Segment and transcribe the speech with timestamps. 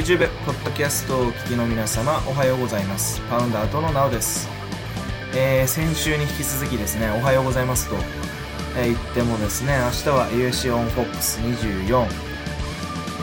[0.00, 3.20] YouTube、ポッドキャストをお聞きの皆様、おはようございます。
[3.28, 4.48] パウンダーとのなおです。
[5.34, 7.96] えー、先週に引き続きですね、おはようございますと、
[8.78, 12.06] えー言ってもですね、明日は UFC on Fox24、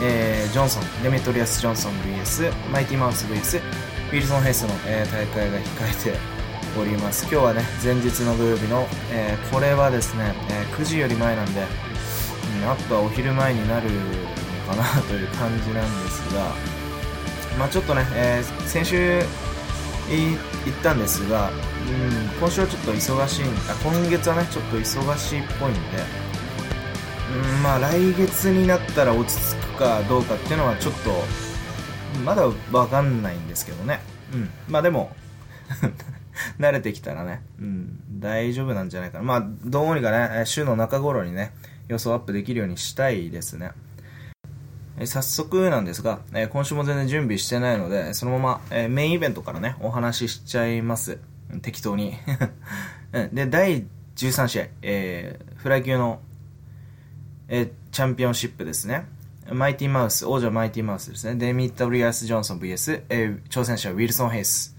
[0.04, 6.18] えージョンソン、デメトリアス・ジョンソン VS、マイティマウス VS、ウィルソン・ヘイスの、えー大会が控えて
[6.80, 7.22] おります。
[7.22, 11.60] 今日はね、前日の土曜日の、えーこれはですね、えー9時より前なんで、
[12.62, 16.77] うん、あとはお昼前になるのかなという感じなんですが、
[17.58, 19.20] まあちょっとね、えー先週
[20.10, 25.80] い言ったんですが、うん、今週はちょっと忙しいんあ今月はねちょっと忙しいっぽいんで、
[27.56, 31.10] うん、まあ来月になったら落ち着くかどうかっていうのはちょっと
[32.24, 34.00] まだわかんないんですけどね、
[34.32, 35.14] うん、まあでも
[36.58, 39.24] 慣れてきたらね、うん、大丈夫なんじゃないかな。
[39.24, 41.52] まあどうにかね週の中頃にね
[41.88, 43.72] 予想アップできるようにしたいですね。
[45.00, 51.18] え早速なんですが、え今週も全然準備してないので、そのまま、えメインイベントからね、お話ししちゃいます。
[51.62, 52.14] 適当に。
[53.32, 56.20] で、第13試合、えーフライ級の、
[57.48, 59.06] えチャンピオンシップですね。
[59.50, 61.34] マイティマウス、王者マイティマウスですね。
[61.34, 64.76] デミトリアス・ジョンソン VS、えー挑戦者ウィルソン・ヘイス、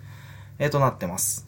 [0.58, 1.48] えーとなってます。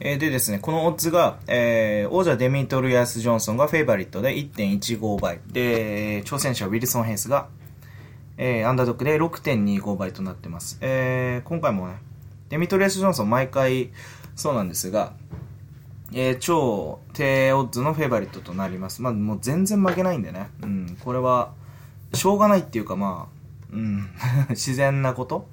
[0.00, 5.40] えでですね、このオッズが、えー王者デミトリアス・ジョンソンがフェイバリットで1.15倍。
[5.46, 7.48] で、挑戦者ウィルソン・ヘイスが、
[8.38, 10.78] えーアンダードックで6.25倍となってます。
[10.80, 11.96] えー今回もね、
[12.48, 13.90] デミトリアス・ジョンソン毎回
[14.36, 15.12] そうなんですが、
[16.12, 19.02] えー超低オッズのフェイバリットとなります。
[19.02, 20.48] まあもう全然負けないんでね。
[20.62, 21.52] うん、これは、
[22.14, 24.08] しょうがないっていうかまあ、うん、
[24.50, 25.48] 自然なこと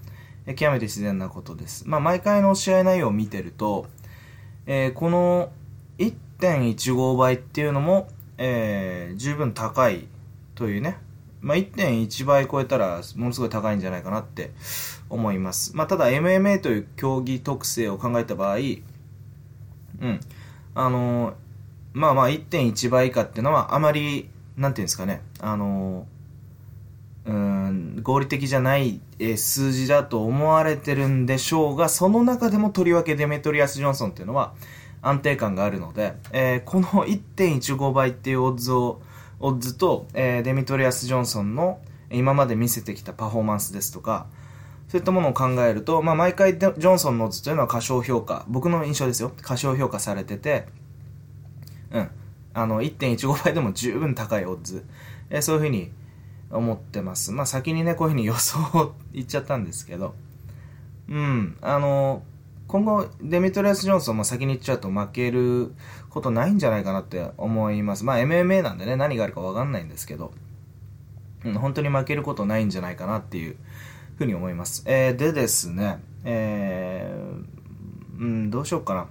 [0.56, 1.88] 極めて自然なことです。
[1.88, 3.88] まあ毎回の試合内容を見てると、
[4.68, 5.52] えーこの
[5.98, 10.08] 1.15倍っていうのも、えー十分高い
[10.54, 10.98] というね、
[11.46, 14.50] まあ、1.1倍超えたらものすごい高いんじゃないかなって
[15.12, 15.78] 思います。
[15.78, 20.20] まあ、ただ MMA という競技特性を考えた場合、うん、
[20.74, 21.34] あのー
[21.94, 34.54] まあまあ1.1倍以下っていうのはあまり、なんていうんですかね、あのーうん、合理的じゃない、え数字だと思われてるんでしょうが、その中でもとりわけデメトリアス・ジョンソンっていうのは
[35.04, 39.00] 安定感があるので、えーこの1.15倍っていうオッズを、
[39.40, 41.80] オッズと、えーデミトリアス・ジョンソンの
[42.12, 44.28] 今まで見せてきたパフォーマンスですとか、
[44.88, 50.68] そういったものを考えると、まあ、毎回ジョンソンのオッズというのは過小評価、僕の印象ですよ、過小評価されてて、
[51.92, 52.10] うん、
[52.54, 54.86] あの、1.15倍でも十分高いオッズ、
[55.30, 55.92] えーそういうふうに
[56.52, 57.32] 思ってます。
[57.32, 60.14] まあ、先にね、こういうふうに予想を言っちゃったんですけど、
[61.10, 62.24] うん、あの、
[62.68, 65.74] 今後、デミトリアス・ジョンソンも先に言っちゃうと負ける
[66.16, 68.06] ことないんじゃないかなって思います。
[68.06, 70.32] まあ MMA なんでね、何があるかわかんないんですけど、
[71.44, 73.58] うん、本当に負けることないんじゃないかなっていう
[74.18, 74.84] ふうに思います。
[74.86, 79.08] えーでですね、えーうん、どうしようかな。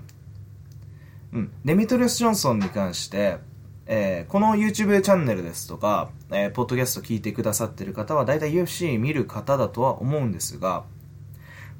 [1.34, 3.36] うん、デミトリアス・ジョンソンに関して、
[3.84, 10.84] えーこの YouTube チャンネルですとか、えーポッドキャスト聞いてくださってる方は、大体 UFC 見る方だとは思うんですが、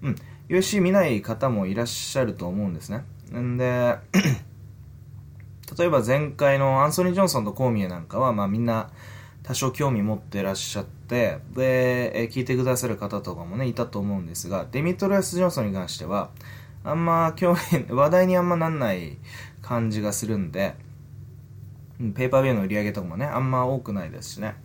[0.03, 0.17] うん、
[0.51, 3.07] UFC 見ない方もいらっしゃると思うんですね。
[3.35, 3.97] んで、
[5.77, 8.91] 例えば前回のアンソニー・ジョンソンとコーミエなんかは、まあみんな
[9.43, 16.31] 多少興味持ってらっしゃって、で、聞いてくださる方とかもね、いたと思うんですが、デミトリアス・ジョンソンに関しては、
[16.83, 19.19] あんま興味、話題にあんまなんない
[19.63, 20.75] 感じがするんで、
[21.99, 24.57] ペーパービューの売り上げとかもね、あんま多くないですしね。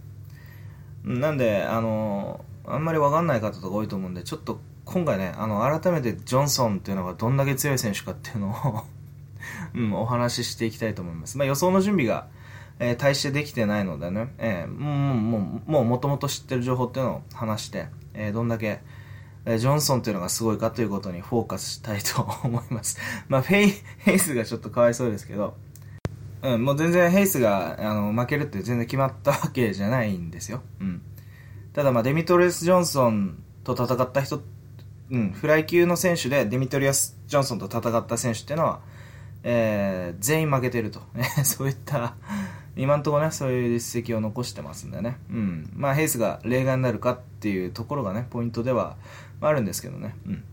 [1.03, 8.83] なんで、あのあんまりわかんない方とか多いと思うんで、ちょっと今回ね、あの、改めてジョンソンっていうのがどんだけ強い選手かっていうのを
[9.75, 11.37] うん、お話ししていきたいと思います。
[11.37, 12.27] まあ、予想の準備が、
[12.79, 18.81] えー大してできてないのでね、えーもう、もう、もう、もともと知ってる情報っていうのを話して、えーどんだけ、
[19.45, 22.97] えージョンソンっていうのがすごいかということにフォーカスしたいと思います。
[23.27, 25.55] まあ、フェイ、ヘイスがちょっとかわいそうですけど、
[26.41, 30.61] うん、もう全然ヘイスがあの負けるって全然決まったわけじゃないんですよ。
[30.79, 31.01] うん。
[31.73, 34.41] ただまあデミトリアス・ジョンソンと戦った人、
[35.11, 38.81] うん、フライ級の選手でデミトリアス・ジョンソンと戦った選手っていうのは、
[39.43, 41.01] えー全員負けてると。
[41.43, 42.15] そういった、
[42.75, 45.17] 今のところね、そういう実績を残してますんでね。
[45.29, 45.69] うん。
[45.75, 48.95] まあヘイスが例外になるかっていうところがね、ポイントでは
[49.41, 50.15] あるんですけどね。
[50.25, 50.43] うん。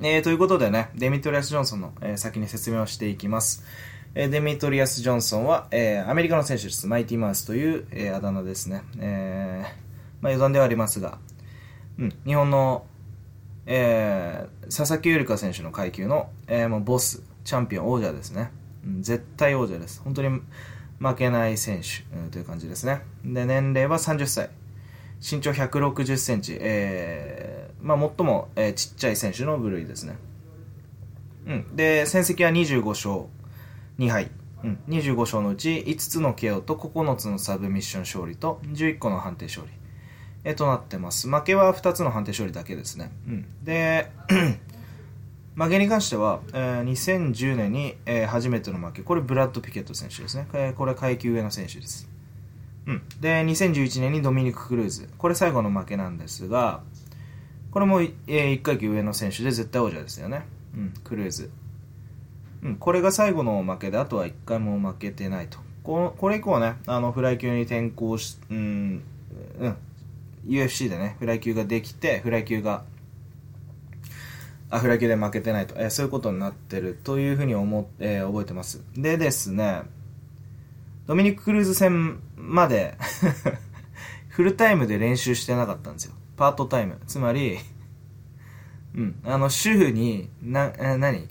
[0.00, 3.64] えーということでね、デミトリアス・ジョンソンの、えー先に説明をしていきます。
[4.14, 6.86] えーデミトリアス・ジョンソンは、えーアメリカの選手です。
[6.86, 8.82] マイティマウスという、えーあだ名ですね。
[8.98, 9.68] えー
[10.22, 11.18] まあ余談ではありますが、
[11.98, 12.84] うん、日本の、
[13.66, 18.50] えー佐々木優香選手の階級の、えーもうボス、チャンピオン、王者ですね。
[18.84, 20.00] うん絶対王者です。
[20.02, 20.40] 本当に
[20.98, 23.02] 負けない選手、という感じですね。
[23.24, 24.50] で、年齢は30歳。
[25.20, 30.16] 身長160センチ、えー、まあ最も、えー、ちっちゃい選手の部類ですね。
[31.46, 31.76] うん。
[31.76, 33.26] で、戦績は25勝
[33.98, 34.30] 2敗。
[34.64, 34.78] うん。
[34.88, 39.72] 25勝のうち5つの KO と9つのサブミッション勝利と11個の判定勝利。
[40.44, 41.28] え、となってます。
[41.28, 43.12] 負けは2つの判定勝利だけですね。
[43.28, 43.46] うん。
[43.64, 44.10] で、
[45.54, 49.02] 負けに関しては、えー、2010年に、えー、初めての負け。
[49.02, 50.48] これブラッド・ピケット選手ですね。
[50.54, 52.08] えー、これ階級上の選手です。
[52.86, 53.02] うん。
[53.20, 55.08] で、2011年にドミニク・クルーズ。
[55.18, 56.82] これ最後の負けなんですが、
[57.70, 60.46] これも、えー、1階級上の選手で絶対王者ですよね。
[60.74, 61.50] うん、クルーズ。
[62.62, 65.58] うん、これが最後の負けで、あとは1回も負けてないと。
[65.82, 69.02] このこれ以降はね、あの、フライ級に転向し、うん、
[69.58, 69.76] うん、
[70.46, 72.84] UFC でね、フライ級ができて、フライ級が
[74.72, 78.82] アフラ級で負けてないと、えー、そういうことになってるというふうに思って、えー、覚えてます。
[78.96, 79.82] でですね、
[81.06, 82.96] ドミニク・クルーズ戦まで
[84.28, 86.14] フルタイムで練習してなかったんですよ。
[86.38, 86.98] パートタイム。
[87.06, 87.58] つまり、
[88.94, 91.28] うん、あの、週に、な、え、何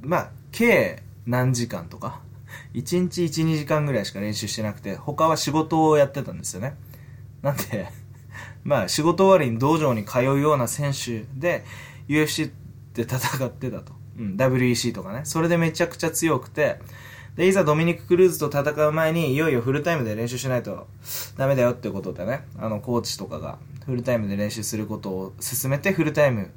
[0.00, 2.22] まあ、計何時間とか、
[2.72, 6.76] 1日1、2時間ぐらいしか練習してなくて、他は仕事をやってたんですよね。
[7.42, 7.88] なんで、
[8.64, 11.64] まあ、仕事終わりに道場に通うような選手で、
[12.08, 12.50] UFC
[12.94, 13.92] で戦ってたと。
[14.18, 15.22] うん、WEC とかね。
[15.24, 16.78] それでめちゃくちゃ強くて、
[17.36, 20.88] で、いざドミニク・クルーズと戦う前に、いよいよフルタイムで練習しないと
[21.36, 26.50] ダメだよってことでね、あの、コーチとかがフルタイムで練習することを進めて、フルタイム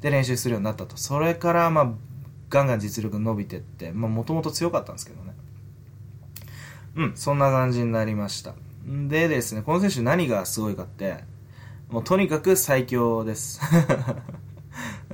[0.00, 0.96] で練習するようになったと。
[0.96, 1.92] それから、まあ、
[2.50, 5.34] ガンガン実力伸びてって、まあ、もともと強かったんですけどね。
[6.96, 8.54] うん、そんな感じになりました。
[8.84, 11.24] でですね、この選手何がすごいかって、
[11.88, 13.60] もうとにかく最強です。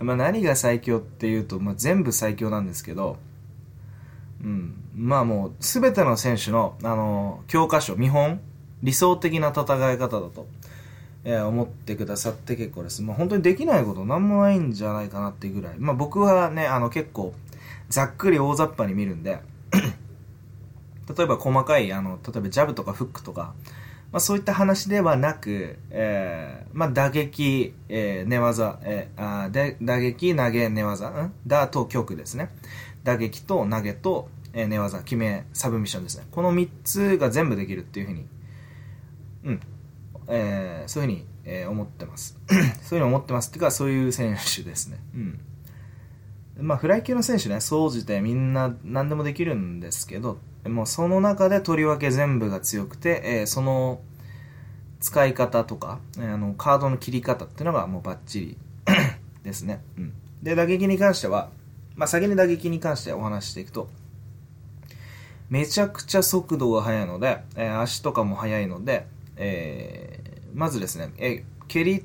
[0.01, 3.17] まあ何が最強っていうと、まあ、全部最強なんですけど、
[4.43, 8.41] うん、まあもう全ての選手の、あの教科書見本
[8.83, 10.47] 理想的な戦い方だと、
[11.25, 17.35] えー、思ってくださって結構です、まあ、本当にできないことなんもないんじゃないかなっていうぐらい、まあ、僕はねあの結構
[17.89, 19.41] ざっくり大雑把に見るんで
[21.17, 23.55] 例えば細かいあの例えばジャブとかフックとか
[24.13, 31.33] まあ、そういった話ではなく、えー、まあ、打撃、えー、寝技、えー、あで打撃、投げ、寝技、ん？
[31.47, 32.51] 打と曲ですね。
[33.05, 36.27] 打撃と投げと、えー、寝技、決め、サブミッションですね。
[36.31, 38.27] この3つが全部できるっていうふうに、
[39.45, 39.61] うん、
[40.29, 42.39] えー、そういうふうに、えー、思ってます。
[42.49, 44.99] そういうふうに思ってますっていうか、そういう選手ですね。
[45.15, 45.41] うん。
[46.59, 54.01] まあ、フライ級の選手ね、総じてみんな何でもできるんですけど、もうその中でとりわけ全部が強くて、えー、その
[55.01, 58.57] 使い方とか、えー、あのカードの切り方っていうのがもうバッチリ
[59.45, 59.83] ですね。
[59.99, 60.13] うん。
[60.43, 61.51] で、打撃に関しては、
[61.95, 63.89] まあ、先に打撃に関してお話していくと、
[65.49, 70.21] めちゃくちゃ速度が速いので、えー、足とかも速いので、え、
[70.55, 72.05] まずですね、え、蹴り、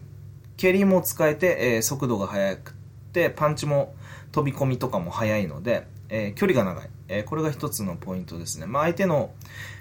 [0.57, 2.75] 蹴りも使えて、え、速度が速く
[3.13, 3.95] て、パンチも
[4.31, 6.89] 飛び込みとかも速いので、えー、距離が長い。
[7.07, 8.65] えー、これが一つのポイントですね。
[8.65, 9.31] まあ、相手の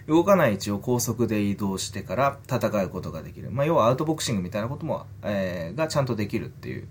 [0.06, 3.50] 動かない位置を高速で移動してから戦うことができる。
[3.50, 6.86] まあ、要はアウトボクシングみたいなことも、えー、がちゃんとできるっていう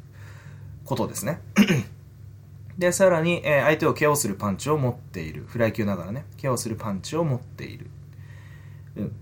[0.83, 1.39] ことですね。
[2.77, 5.45] で、さらに、え、相手をケアをするパンチを持っている。
[5.47, 7.89] フライ級ながらね、ケアをするパンチを持っている。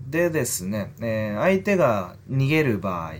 [0.08, 3.14] でですね、え、相手が逃げる場合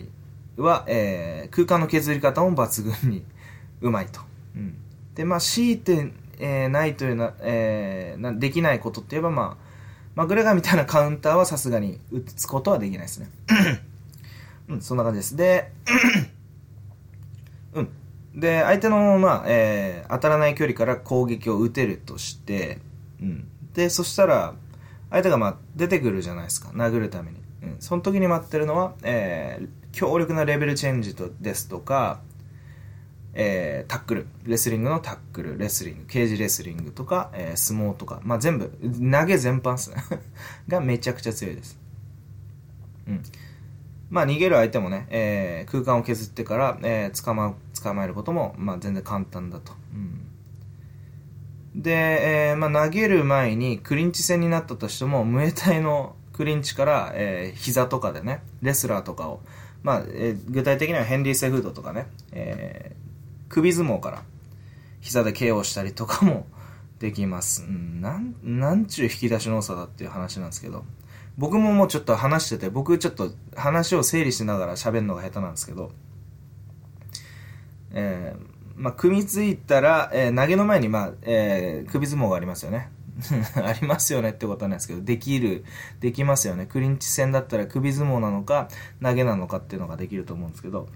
[0.62, 3.24] は、え、空間の削り方も抜群に
[3.80, 4.20] うまいと。
[4.56, 4.76] うん、
[5.14, 9.68] で、まあ、強いてえー、ないというな、えー、なできないことって言えば、まあ、
[10.14, 13.30] まあ、グレガーみたいなカウンターはさすがに打つことはできないですね。
[14.68, 15.36] うん、そんな感じです。
[15.36, 15.70] で、
[17.74, 17.88] うん。
[18.34, 22.78] で、相手の、まあ、えー、当たらない距離から攻撃を打てるとして、
[23.20, 23.48] うん。
[23.74, 24.54] で、そしたら、
[25.10, 26.70] 相手が、まあ、出てくるじゃないですか。
[26.70, 27.40] 殴るために。
[27.62, 27.76] うん。
[27.78, 32.20] その時に待ってるのは、えー、強力なレベルチェンジとですとか、
[33.34, 40.02] えー、タックル、レスリングのタックル、レスリング、ケージレスリングとか、えー、相撲とか、まあ、全部、投げ全般っすね
[40.68, 41.78] がめちゃくちゃ強いです。
[43.06, 43.22] うん。
[44.10, 49.72] まあ、逃げる相手もね、えー、空間を削ってから、えー、捕ま、捕まえることも、まあ、全然簡単だと。
[49.92, 51.82] うん。
[51.82, 59.40] で、えー、まあ、投げる前にクリンチ戦になったとしても、ムエタイのクリンチから、えー、膝とかでね、レスラーとかを、
[59.82, 63.07] まあ、えー、具体的にはヘンリー・セフードとかね、えー、
[63.48, 64.22] 首相撲から
[65.00, 66.46] 膝で KO したりとかも
[66.98, 67.62] できます。
[67.62, 70.84] うん、なん、なんちゅう引き出しの多さだっていう話なんですけど、
[71.36, 75.92] 僕ももうちょっと話してて、僕ちょっと話を整理しながら喋るのが下手なんですけど、
[77.92, 82.90] えー、まあ、組みついたら、えー、投げの前に、まあ、えー、首相撲がありますよね。
[83.56, 85.64] ありますよねってことはないですけど、できる、
[86.00, 86.66] できますよね。
[86.66, 88.68] クリンチ戦だったら首相撲なのか、
[89.02, 90.88] 投げなのかっていうのができると思うんですけど、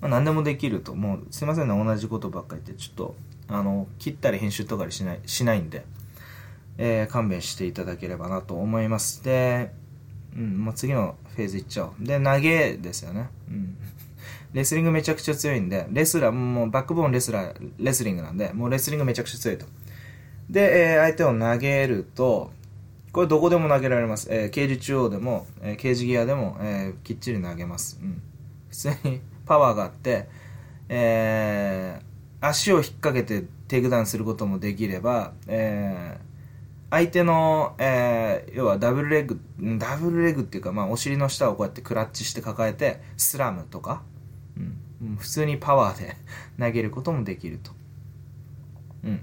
[0.00, 3.14] まあ、何でもできると、もう、すいませんね、同じことばっかり言って、ちょっと、
[3.48, 5.84] あの、切ったり編集とかしない、しないんで、
[6.78, 9.24] えー、勘弁していただければなと思います。
[9.24, 9.72] で、
[10.36, 11.92] うん、もう次のフェーズいっちゃおう。
[12.04, 13.28] で、投げですよね。
[13.48, 13.76] うん。
[14.52, 19.66] レスリングめちゃくちゃ強いんで、レスラー、もうバックボーンレスラー、レスリングなんで、もうレスリングめちゃくちゃ強いと。
[20.50, 22.52] で、えー、相手を投げると、
[23.12, 24.28] これどこでも投げられます。
[24.30, 27.98] えー、ケージ中央でも、えー、ケージギアでも、えー、きっちり投げます。
[28.02, 28.22] うん。
[28.70, 30.28] 普通にパワーがあって、
[30.88, 36.26] えー、足を引っ掛けてテイクダウンすることもできれば、えー、
[36.90, 39.40] 相手の、えー、要はダブルレッグ、
[39.78, 44.02] ダブルレグっていうか、まあ、お尻の下をこうやってクラッチして抱えて、スラムとか、
[44.56, 46.16] うん、普通にパワーで
[46.58, 47.72] 投げることもできると。
[49.04, 49.20] うん。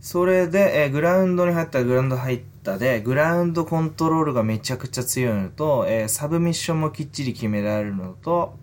[0.00, 8.56] それで、えー、グラウンドに入ったらグラウンド入ってたで、グラウンドコントロールがめちゃくちゃ強いのと、えー、サブミッションもきっちり決められるのと、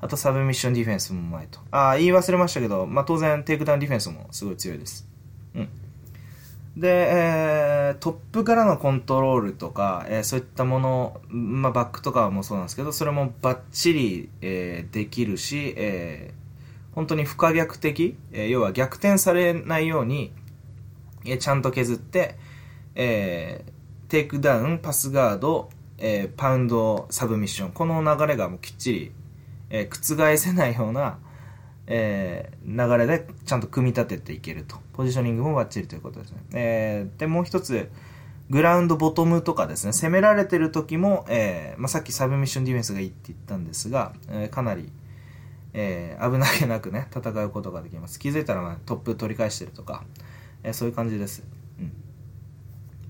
[0.00, 1.60] あとサブミッションディフェンスもうまいと。
[1.70, 5.08] ああ、言い忘れましたけど、まあ当然テイクダウンディフェンスもすごい強いです。
[5.54, 5.68] うん。
[6.76, 20.32] で、えー、トップからのコントロールとか、えー、そういったもの、まあ、バックとかもそうなんですけど、それもバッチリ、えー、できるし、えー、本当に不可逆的、えー、要は逆転されないように、
[21.24, 22.36] えー、ちゃんと削って、
[22.94, 29.12] えー、テイクダウン、パスガード、えー、パウンド、サブミッション、この流れがもうきっちり、
[29.70, 31.18] えー、覆せないような、
[31.86, 34.76] えー、流れでちゃんと組み立てていけると。
[34.94, 36.38] ポジショニングもバッチリということですね。
[36.52, 37.90] えー、で、もう一つ、
[38.50, 44.92] グラウンドボトムとかですね、攻められてる時も、えー、まあ、さっきサブミッションディフェンスがいいって言ったんですが、えー、かなり、
[45.72, 48.18] えー、危なげなくね、戦うことができます。
[48.18, 50.04] 気づいたら、まあ、トップ取り返してるとか、
[50.62, 51.42] えー、そういう感じです。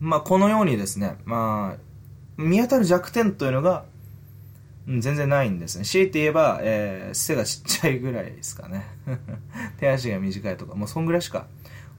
[0.01, 1.81] まあ、このようにですね、まあ、
[2.37, 3.85] 見当たる弱点というのが、
[4.87, 5.85] うん、全然ないんですね。
[5.85, 8.87] 強いて言えば、えー、背がちっちゃいぐらいですかね。
[9.79, 11.47] 手足が短いとか、もうそんぐらいしか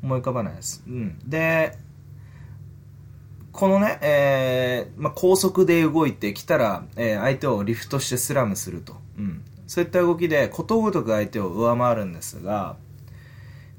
[0.04, 0.84] 思い浮かばないです。
[0.88, 1.20] うん。
[1.28, 1.78] で、
[3.52, 8.98] このね、えー、まあ、高速で動いてきたら、えー、相手をリフトしてスラムすると。
[9.18, 9.42] うん。
[9.66, 12.76] そういった動きで、ことごとく相手を上回るんですが、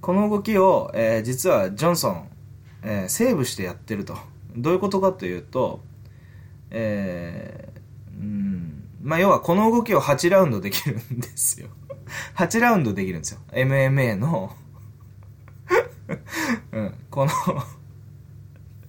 [0.01, 2.29] この動きを、えー、実はジョンソン、
[2.83, 4.17] えー、セーブしてやってると。
[4.57, 5.81] どういうことかというと、
[6.71, 11.69] えー、うん、まあ、要はこの動きを8ラウンドできるんですよ。
[12.37, 13.41] 8ラウンドできるんですよ。
[13.53, 14.57] MMA の
[16.73, 17.33] うん、この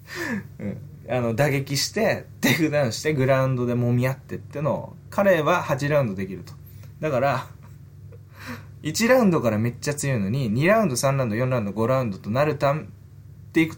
[0.60, 0.78] うん、
[1.10, 6.54] あの、打撃して、テイクダウンして、グラウンドで揉み合ってってのを、彼は8ラウンドできると。
[7.00, 7.48] だから、
[8.84, 12.92] 1ラウンドからめっちゃ強いのに、2ラウンド、3ラウンド、4ラウンド、5ラウンドとなるたん、
[13.58, 13.72] てい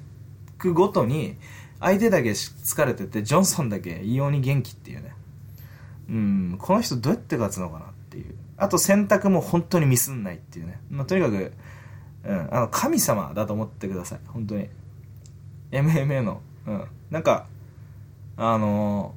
[0.58, 1.38] くごとに、
[1.80, 5.14] 相手だけ疲れてて、ジョンソンだけ異様に元気っていうね。
[6.10, 8.36] うん、この人どうやって勝つのかなっていう。
[8.58, 10.82] あと選択も本当にミスんないっていうね。
[10.90, 11.54] まあ、とにかく、
[12.26, 14.20] うん、あの、神様だと思ってください。
[14.28, 14.70] 本当に。
[15.72, 16.42] MMA の。
[16.68, 16.84] うん。
[17.10, 17.46] なんか、
[18.36, 19.14] あの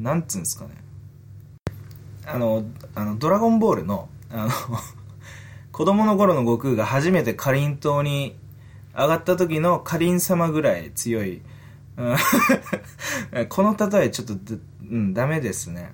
[0.00, 0.70] ー、なんつうんですかね。
[2.26, 2.64] あの、
[2.96, 4.50] あの、ドラゴンボールの、あの
[5.70, 8.36] 子供の頃の悟空が初めてかりん島に
[8.94, 11.42] 上がった時のかりん様ぐらい強い、
[13.48, 14.34] この例えちょっと
[14.92, 15.92] うん、ダメですね。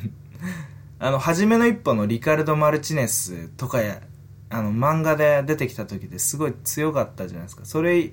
[0.98, 4.00] あの、初めの一歩のリカルド・マルチネスとかや、
[4.48, 7.66] あの、漫画で出てきた時ですごい強かったじゃないですか。
[7.66, 8.12] それ、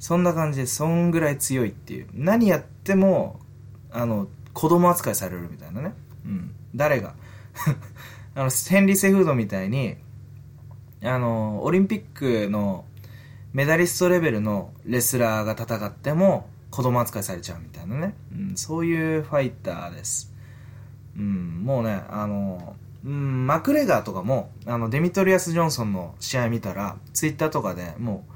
[0.00, 2.08] そんな感じで、そんぐらい強いっていう。
[2.14, 3.40] 何やっても、
[3.92, 5.94] あの、子供扱いされるみたいなね。
[6.24, 6.54] うん。
[6.74, 7.14] 誰が。
[8.34, 9.96] あの、ヘンリー・セフードみたいに、
[11.02, 12.84] あの、オリンピックの
[13.56, 20.30] メダリストレベルのレスラーが戦っても、子供扱いされちゃうみたいなね、うん、そういうファイターです、
[21.16, 28.32] うん、もうねあの、うん、マクレガーとかもあのデミトリアス・ジョンソンの試合見たらツイッターとかでもう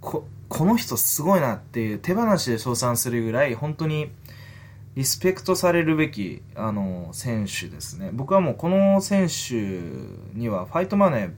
[0.00, 4.10] ここの人すごいなっていう手放しで称賛するぐらい本当に
[4.96, 8.10] リスペクトされるべきあの選手ですね。
[8.12, 9.54] 僕はもうこの選手
[10.36, 11.32] にはファイトマネー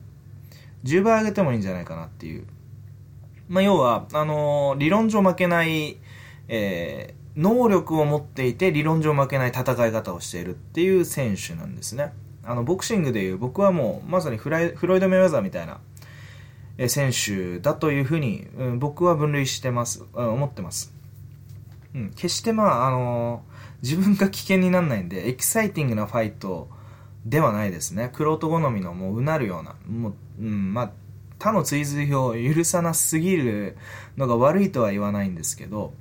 [0.85, 2.47] 10倍上げてもいいんじゃないかなっていう
[3.51, 5.99] まあ、要は、あのー、理論上負けない、
[6.47, 12.13] えー、能力を持っていて理論上負けない戦い方をしているっていう選手なんですね。
[12.45, 15.81] あの、ボクシングでいう僕はもうまさにフライフロイド・メイウェザーみたいな、
[16.79, 20.95] え選手だというふうに、うん、僕は分類してます、うん思ってます。
[21.93, 26.69] うん、決してまあ、あのー、自分が危険にならないんで、エキサイティングなファイト
[27.27, 28.11] ではないですね。
[28.13, 30.93] クロート好みのもううなるような、もう、うん、まあ、
[31.41, 33.77] 他の追随を許さなすぎる
[34.17, 35.95] のが悪いとは言わないんですけど、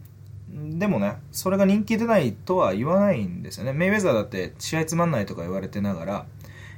[0.51, 3.73] でもね、それが人気出ないとは言わないんですよね。
[3.73, 6.25] メイウェザーだって試合つまんないとか言われてながら、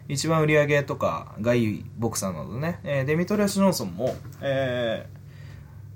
[0.08, 5.08] 一番売り上げとかがいいボクサーなどね、えー、デミトリアス・ジョンソンも、え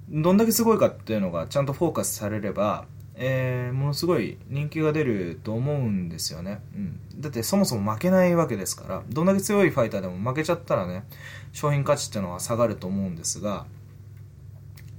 [0.10, 2.86] ー、どんだけすごいかっていうのがちゃんとフォーカスされれば、
[3.17, 11.05] えー、ものすごい人気が出ると思うんですよね、うん、だってそもそも負けないわけですからどんだけ強いファイターでも負けちゃったらね
[11.53, 13.65] 商品価値っていうのは下がると思うんですが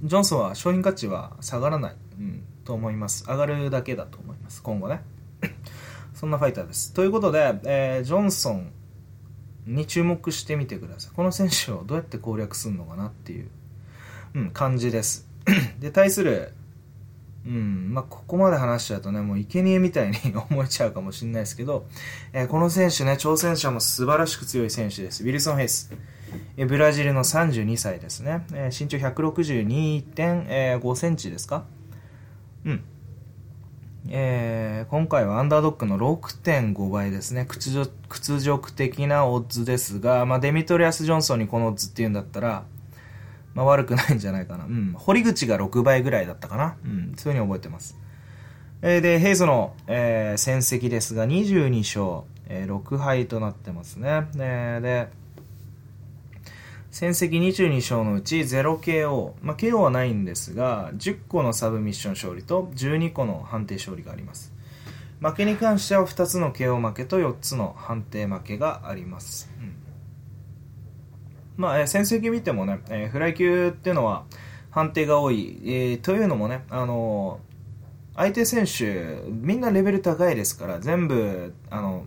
[0.03, 3.25] ジョンソンは商品価値は下がらない、うん、と思います。
[3.27, 4.61] 上がるだけだと思います。
[4.61, 5.01] 今後ね。
[6.13, 6.93] そんなファイターです。
[6.93, 8.71] ということで、えー、ジョンソン
[9.65, 11.15] に注目してみてください。
[11.15, 13.49] この選手をどうやって攻略するのかなっていう、
[14.35, 15.27] うん、感じです。
[15.79, 16.53] で対する
[17.47, 20.17] うんまあ、ここまで話しちゃうとね、もう生贄みたいに
[20.49, 21.85] 思えちゃうかもしれないですけど、
[22.33, 25.23] えー、この選手ね、挑戦者も素晴らしく強い選手です。
[25.23, 25.93] ウィルソン・ヘイス。
[26.57, 28.45] えー、ブラジルの32歳ですね。
[28.51, 31.63] えー、身長162.5センチですか？
[32.65, 32.83] うん。
[34.09, 37.45] えー、今回はアンダードックの6.5倍ですね。
[37.45, 42.65] 屈辱的なオッズですが、まあ、デミトリアス・ジョンソンにこのオッズっていうんだったら、
[43.57, 44.65] まあ、悪くないんじゃないかな。
[44.65, 44.93] うん。
[44.95, 46.77] 堀口が6倍ぐらいだったかな。
[46.85, 47.13] うん。
[47.17, 47.97] そういうふうに覚えてます。
[48.83, 54.27] えー、で、ヘイズの、えー、戦績ですが、22勝、えー、6敗となってますね。
[54.37, 55.07] えー、で、
[56.91, 64.53] 戦績22勝のうち 0KO、まあ、KO はないんですが、10個のサブミッション勝利と12個の判定勝利があります。
[65.19, 69.49] 負けに関しては2つの KO 負けと4つの判定負けがあります。
[71.57, 74.23] まあ、えー、戦績見てもね、えー、フライ級っていうのは
[74.69, 82.05] 判定が多い、えー、というのもね、あのー、相手選手、みんなレベル高いですから、全部、あの、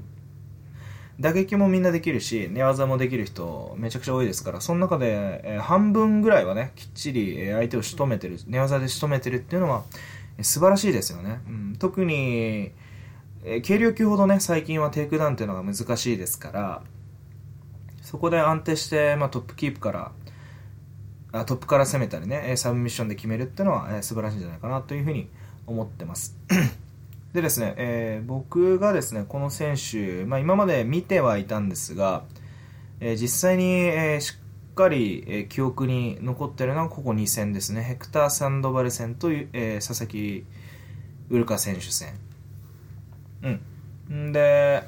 [1.20, 9.84] 打撃もみんなできるし、寝技もできる人、めちゃくちゃ多いですから、その中で、えー、半分ぐらいはね、きっちり相手を仕留めてる、寝技で仕留めてるっていうのは、
[10.38, 11.40] えー、素晴らしいですよね。
[11.46, 12.72] うん、特に、
[13.44, 16.82] えー、軽量級ほどね、最近はテイクダウンっていうのが難しいですから、
[18.10, 20.10] そこで安定して、まあ、トップキープから
[21.30, 25.28] あトップから攻めたりねサブミッションで決めるっていうのは、えー、素晴らしいんじゃないかなというふうに
[25.64, 26.36] 思ってます。
[27.34, 32.24] でですね、えー、僕がですねこの選手、まあ、今まで見てはいたんですが、
[32.98, 34.36] えー、実際に、えー、し
[34.72, 37.80] っかり、えー、記憶に残ってるのはここ2戦ですね。
[37.80, 40.44] ヘクター・サンドバル戦と、えー、佐々木
[41.28, 42.18] ウルカ選手戦。
[44.10, 44.32] うん。
[44.32, 44.82] で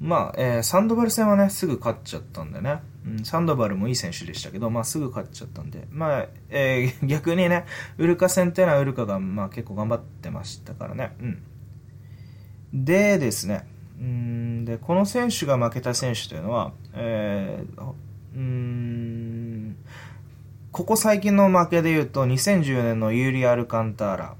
[0.00, 2.80] まあ、えー、サンドバル戦はね、すぐ勝っちゃったんでね。
[3.06, 5.86] うん、サンドバルもいい選手でしたけど、まあ、すぐ勝っちゃったんで。
[5.90, 7.64] まあ、えー、 逆にね、
[7.98, 11.16] ウルカ戦っていうのはウルカが、まあ、結構頑張ってましたからね。
[11.20, 11.42] うん。
[12.84, 13.66] でですね、
[13.98, 17.92] うんで、この選手が負けた選手というのは、えー、
[18.34, 19.76] うん、
[20.72, 24.34] ここ最近の負けで言うと、2014年のユーリ・アルカンターラ。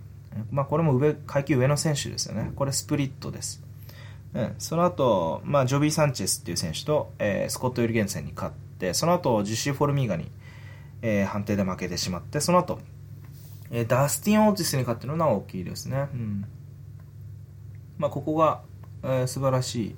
[0.51, 2.53] まあ、これも上、階級上の選手ですよね。
[2.55, 3.66] これスプリットです。
[4.37, 10.31] うん、その後、まあ、ジョビー・サンチェスっていう選手と、えー、スコット・ユルゲンセンに勝って、その後、ジュシー・フォルミーガに、
[11.01, 12.79] えー、判定で負けてしまって、その後、
[13.71, 16.09] えー、ダスティン・オーティスに勝ってるのは大きいですね。
[16.13, 16.45] うん。
[17.97, 18.61] まあ、ここが、
[19.03, 19.97] えー、素晴らしい、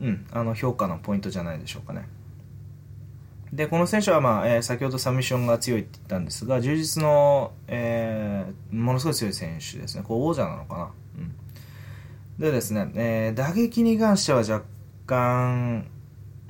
[0.00, 2.08] うん、あの、評価のポイントじゃないでしょうかね。
[3.52, 10.02] で、この選手は、まあ、えー、先ほどサミッションが強いって言ったんですが、充実の、えー、ものすごい強い選手ですね。
[10.02, 10.90] こう、王者なのかな。
[12.40, 14.64] でですね、えー、打撃に関しては若
[15.06, 15.86] 干、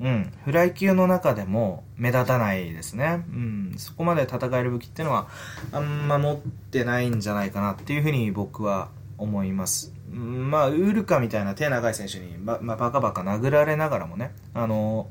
[0.01, 3.25] うん、フライ級の中でも目立たないですね。
[3.29, 5.27] うん、そこまで戦える武器っていうのは
[5.73, 9.93] あんま持ってないんじゃないかなっていうふうに僕は思います。
[10.13, 15.09] まあ、ウールカみたいな手長い選手にば、まあ、バカバカ殴られながらもね、あの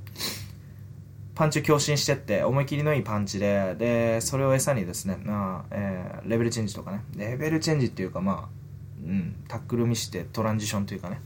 [1.36, 8.59] パンチを強振してって、思い切りのいいパンチで、で、それを餌にですね、まあ、えー、レベルチェンジとかね、レベルチェンジっていうか、まあ、
[9.48, 11.20] タックル見してトランジションというかね、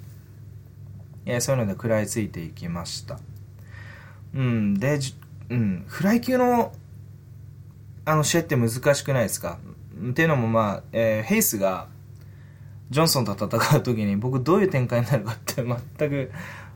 [1.26, 3.20] えー、そういうので食らいついていきました。
[4.34, 5.00] うん、で、
[5.50, 6.74] うん、フライ級の
[8.06, 9.60] あの試合って難しくないですか？
[10.10, 11.88] っていうのもまあ、えー、ヘイスが
[12.90, 16.32] ジョンソンと戦う時に僕どういう展開になるかって全く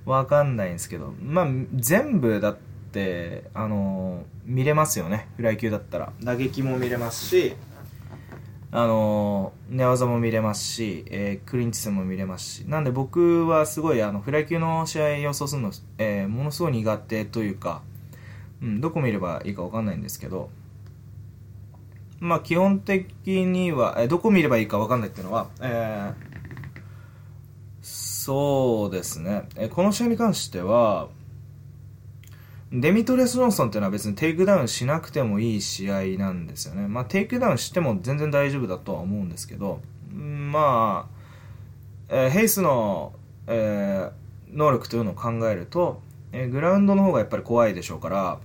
[0.05, 2.57] わかんないんですけど、まあ全部だっ
[2.91, 5.27] て、あのー、見れますよね。
[5.35, 6.13] フライ級だったら。
[6.23, 7.55] 打撃も見れますし、
[8.69, 12.59] あの寝技も見れますし、えー、クリンチスも見れますし。
[12.67, 17.81] なんで僕はすごいあのフライ級の試合予想するの、えー、ものすごい苦手というか、
[18.61, 20.49] うん、どこ見ればいいか分かんないんですけど。
[22.19, 26.27] まあ基本的には、えー、どこ見ればいいか分かんないっていうのは、えー
[28.27, 31.07] そうですね、えこの試合に関しては
[32.71, 36.87] デミトリアス・ジョンソンっていうのは別にテイクダウンしなくてもいい試合なんですよね。
[36.87, 39.79] まあ、テイクダウンしても全然大丈夫だとは思うんですけど、
[40.13, 41.17] まあ、
[42.09, 43.13] えー、ヘイスの、
[43.47, 46.01] えー、能力というのを考えると、
[46.33, 48.39] えー、グラウンドの方がやっぱり怖いでしょうから、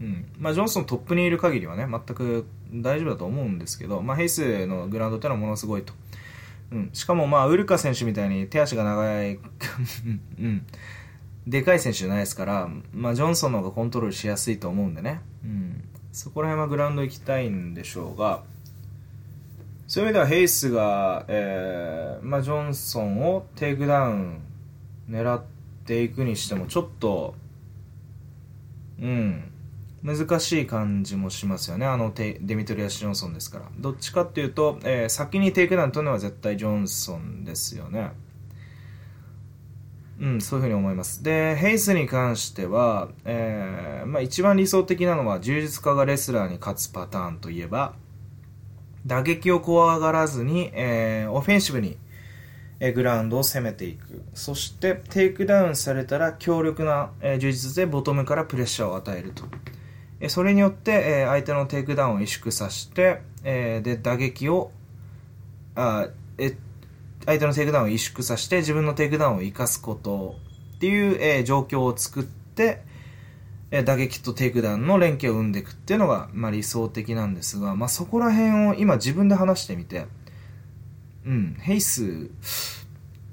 [0.00, 5.92] うんまあ、ジョンソントップにいる限りはね、全く大丈夫だと思うんですけど、まあ、ヘイスのグラウンドっていうのはものすごいと。
[6.70, 9.40] うん、しかも、まあ、ウルカ選手みたいに手足が長い、
[10.38, 10.64] うん、
[11.46, 18.42] でかい選手じゃないですから、まあ、ジョンソンの方がコントロールしやすいと思うんでね、うん、そこら辺はグラウンド行きたいんでしょうが、
[19.88, 24.40] そういう意味ではヘイスが、えーまあ、ジョンソンをテイクダウン
[25.08, 25.42] 狙っ
[25.86, 27.34] ていくにしてもちょっと、
[29.00, 29.50] うん、
[30.04, 33.64] 難しい感じもしますよね、あのデミトリアス・ジョンソンですから。
[33.78, 38.12] どっちかっていうと、えー、先にテイクダウン取るのは絶対ジョンソンですよね。
[40.20, 41.22] うん、そういうふうに思います。
[41.22, 47.94] で、ヘイスに関しては、えー、まあ一番理想的なのは、柔術家がレスラーに勝つパターンといえば、
[49.06, 51.96] 打撃を怖がらずに、えー、オフェンシブに、
[52.80, 54.22] えグラウンドを攻めていく。
[54.34, 59.44] そして、テイクダウンされたら強力な、えー、柔術でボトムからプレッシャーを与えると。
[60.22, 64.70] えそれによって、え相手のテイクダウンを萎縮させて、えで、打撃を、
[65.74, 66.56] あえ
[67.26, 70.36] 相手のテイクダウンを萎縮させて自分のテイクダウンを生かすこと
[70.76, 72.82] っていう、え状況を作って、
[73.70, 80.06] え打撃とテイクダウンの連携を生んでいくっていうのが、まあ、理想的なんですが、まあ、そこら辺を今自分で話してみて、
[81.26, 82.30] うん、ヘイス、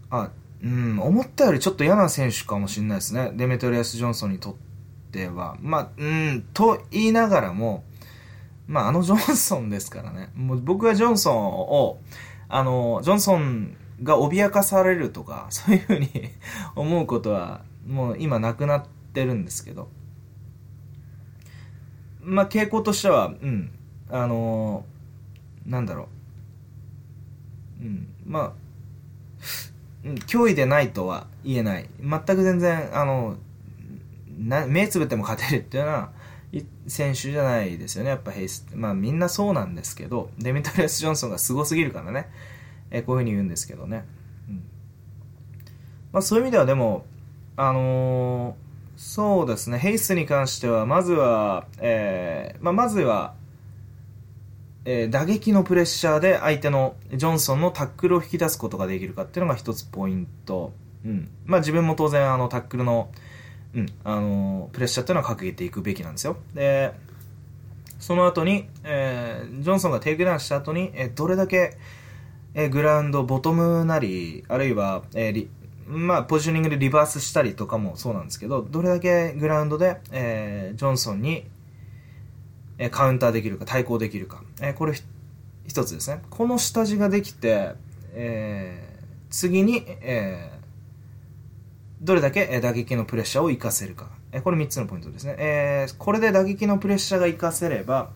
[0.09, 3.31] あ、うん、思ったよりちょっと嫌な選手かもしれないですね。
[3.35, 4.67] デメトリアス・ジョンソンにとって。
[5.11, 7.83] ては、まあ、うん、と言いながらも、
[8.67, 10.29] まあ、あのジョンソンですからね。
[10.35, 11.99] もう僕はジョンソンを、
[12.49, 16.09] あの、ジョンソンが脅かされるとか、 そういうふうに
[16.75, 19.89] 思うことは、もう今なくなってるんですけど。
[22.21, 23.71] まあ、傾向としては、うん、
[24.09, 24.85] あの、
[25.65, 26.09] なんだろ
[27.81, 27.85] う。
[27.85, 28.53] うん、まあ、
[30.03, 31.89] 脅威でないとは言えない。
[32.01, 33.37] 全く全然、あの、
[34.37, 36.11] な目つぶっても勝てるっていうのは
[36.87, 38.75] 選手じゃないですよね、やっぱヘイスって。
[38.75, 42.29] まあみんなそうなんですけど、デミトリアス・ジョンソンがすごすぎるからね、
[42.91, 44.05] えこういうふうに言うんですけどね。
[44.49, 44.63] うん、
[46.13, 47.05] まあそういう意味ではでも、
[47.55, 48.53] あのー、
[48.97, 53.35] そうですね、ヘイスに関しては、まずは、えー、まあまずは、
[54.85, 60.71] えー、打撃のプレッシャーで相手のジョンソンのタックルを引き出すことができるかっていうのが一つポイント。
[61.05, 61.29] うん。
[61.45, 63.11] まあ自分も当然あのタックルの、
[63.77, 66.37] うん、あのプレッシャーっていうのはかけていくべきなんですよ。
[66.55, 66.93] で、
[67.99, 71.77] その後に、えー、ジョンソンがテイクダウンした後に、えー、どれだけ、
[72.55, 75.47] えー、グラウンド、ボトムなり、あるいは、えー
[75.85, 81.45] まあ、ポジショニングでリバースしたりとかもそうなんですけど、どれだけグラウンドで、えー、ジョンソンに、
[82.79, 84.41] えー、カウンターできるか、対抗できるか。
[84.59, 84.93] えー、これ
[85.67, 86.23] 一つですね。
[86.31, 87.73] この下地ができて、
[88.13, 90.56] えー、次に、えー、
[92.01, 94.09] どれだけ打撃のプレッシャーを活かせるか。
[94.43, 95.35] これ3つのポイントですね。
[95.39, 98.11] えー、これで打撃のプレッシャーが活かせれば、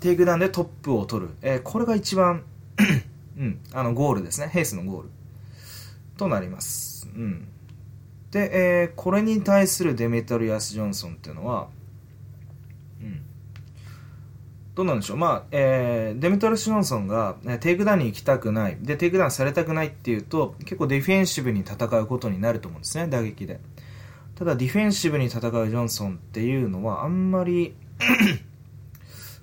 [0.00, 1.30] テイクダウンでトップを取る。
[1.42, 2.44] えー、これが一番
[3.36, 4.48] うん、あの、ゴールですね。
[4.48, 5.10] ヘイスのゴール。
[6.16, 7.08] となります。
[7.14, 7.48] うん。
[8.30, 11.68] で、えー、これに対するデメトリアス・ジョンソンっていうのは、
[14.74, 18.78] どうなんでしょう、まあえー、デミトリアス・ジョンソンが、テイクダウンに行きたくない。
[18.80, 23.60] でテイクダウンされたくないっていうと結構ディフェンシブに戦うことになると思うんですね打撃で。
[24.36, 27.74] ただディフェンシブに戦うジョンソンっていうのはあんまり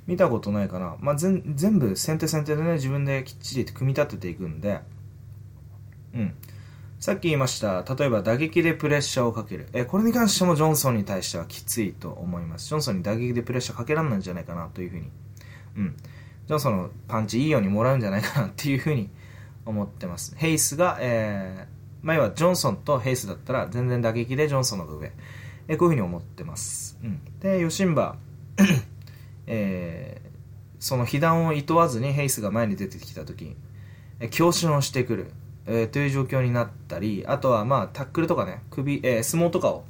[0.07, 1.43] 見たことないかな、まあ、全
[1.77, 4.79] 部先手先手でね自分できっちり組み立てていくんで。
[6.15, 6.33] うん。
[6.99, 9.67] さっき言いました、例えば打撃でプレッシャーをかける。
[9.73, 12.67] えこれに関してもジョンソンに対してはきついと思います。
[12.69, 15.11] ジョンソンに打撃でプレッシャーかけられないんじゃないかなというふうに
[15.77, 15.95] うん、
[16.47, 19.09] ジョンソンのパンチいいようにもらうんじゃないかなっていうふうに
[19.65, 20.35] 思ってます。
[20.35, 25.11] ヘイスが、えー、前はジョンソンとヘイスだったら全然打撃でジョンソンの方が上。
[25.69, 26.97] え、こういうふうに思ってます。
[27.03, 28.17] うん、で、ヨシンバ、
[29.45, 30.29] えー、
[30.79, 33.55] その被弾を厭わずにヘイスが前に出てきた時に、
[34.19, 35.31] え、強振をしてくる、
[35.67, 39.83] えー、という状況になったり、あとはまあタックルとかね、首、えー、相撲とかを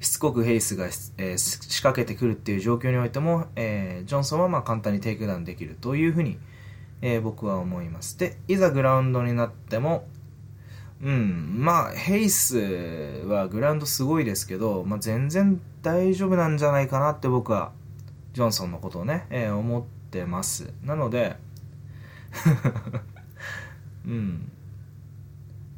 [0.00, 6.38] しつこくヘイスが、えー、仕掛けてくるっていう状況においても、えー、ジョンソンはまあ簡単にテイクダウンできるというふうに、
[7.02, 8.18] えー、僕は思います。
[8.18, 10.06] で、いざグラウンドになっても、
[11.02, 12.58] うん、まあ、ヘイス
[13.26, 17.72] はグラウンドすごいですけど、まあ、全然大丈夫なんじゃないかなって僕は、
[18.34, 20.72] ジョンソンのことをね、えー、思ってます。
[20.84, 21.36] なので、
[24.08, 24.50] うん、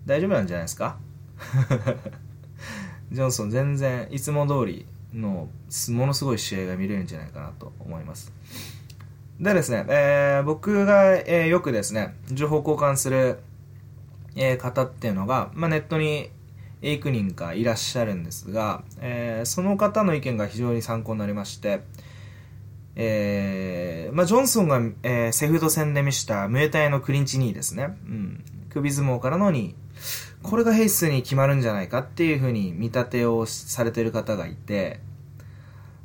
[0.07, 0.97] 大丈夫なんじゃないですか？
[3.13, 5.49] ジョンソン全然いつも通りの
[5.91, 8.33] ものすごい試合が見れるんじゃないかなと思います。
[9.41, 13.39] でですね、えー、僕が、えー、よくですね情報交換する、
[14.37, 16.31] えー、方っていうのが、まあ、ネットに
[16.83, 21.83] 幾人かいらっしゃるんですが、えー、その方の意見が非常に参考になりまして、
[22.97, 27.97] えー、まあ、ジョンソンが、えー、セフード戦で見したムエタイのクリンチ2位ですね。
[28.05, 28.45] うん。
[28.71, 29.75] 首相撲からの2位。
[30.43, 35.01] これがヘイスに決まるんじゃないかっていうふうに見立てをされてる方がいて、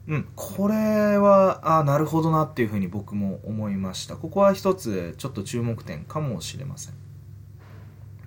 [0.07, 4.15] うん、これは、あなるほどなっていうふうに僕も思いました。
[4.15, 6.93] ここは一つちょっと注目点かもしれません。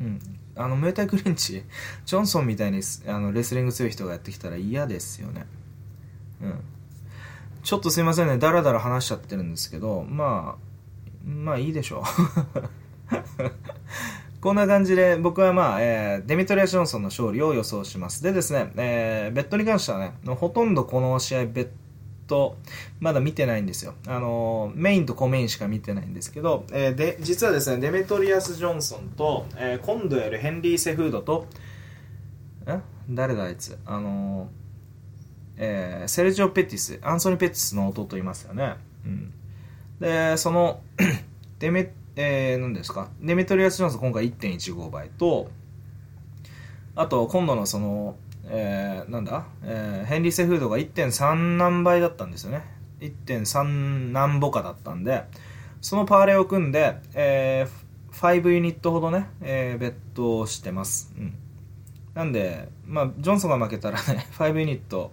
[0.01, 0.21] うん。
[0.57, 1.63] あの、ムエタイクリンチ、
[2.05, 5.47] ジョンソンみたいにあのレスリング強い人がやってきたら嫌ですよね。
[6.43, 6.61] うん。
[7.63, 12.03] ちょっとすいませんね、だらだら話しちゃってるんですけど、まあ、まあいいでしょう。
[14.41, 18.23] こんな感じで僕はまあ、えー、デミトリアス・ジョンソンの勝利を予想します。
[18.23, 21.69] でですね、えー、ベットに関してはね、ほとんどこの試合ベッ
[22.29, 22.57] ト、
[23.01, 23.95] まだ見てないんですよ。
[24.07, 31.47] あのー、メインとコメインしか見てないんですけど、えー、で、実はですね、デメトリアス・ジョンソンと、えー、今度やるヘンリー・セフードと、
[32.67, 32.79] え？
[33.11, 33.77] 誰だあいつ？
[33.87, 34.49] あの、
[35.59, 38.77] えー、セルジオ・ペティス、アンソニー・ペティスの弟いますよね。
[39.05, 39.33] うん。
[40.01, 40.81] で、その
[41.59, 43.11] デメえー、何ですか？
[43.21, 45.51] デメトリアス・ジョンソン今回1.15倍と、
[46.97, 48.17] あと今度のその、
[48.47, 52.65] えー、なんだ、えー、ヘンリー・セフードが1.3何倍だったんですよね。
[53.01, 55.25] 1.3何歩かだったんで、
[55.81, 61.15] そのパーレを組んで、えー、5ユニットほどね、えー、ベットしてます。
[61.17, 61.35] うん。
[62.15, 65.13] なんで、まあ、ジョンソンが負けたらね、 5ユニット、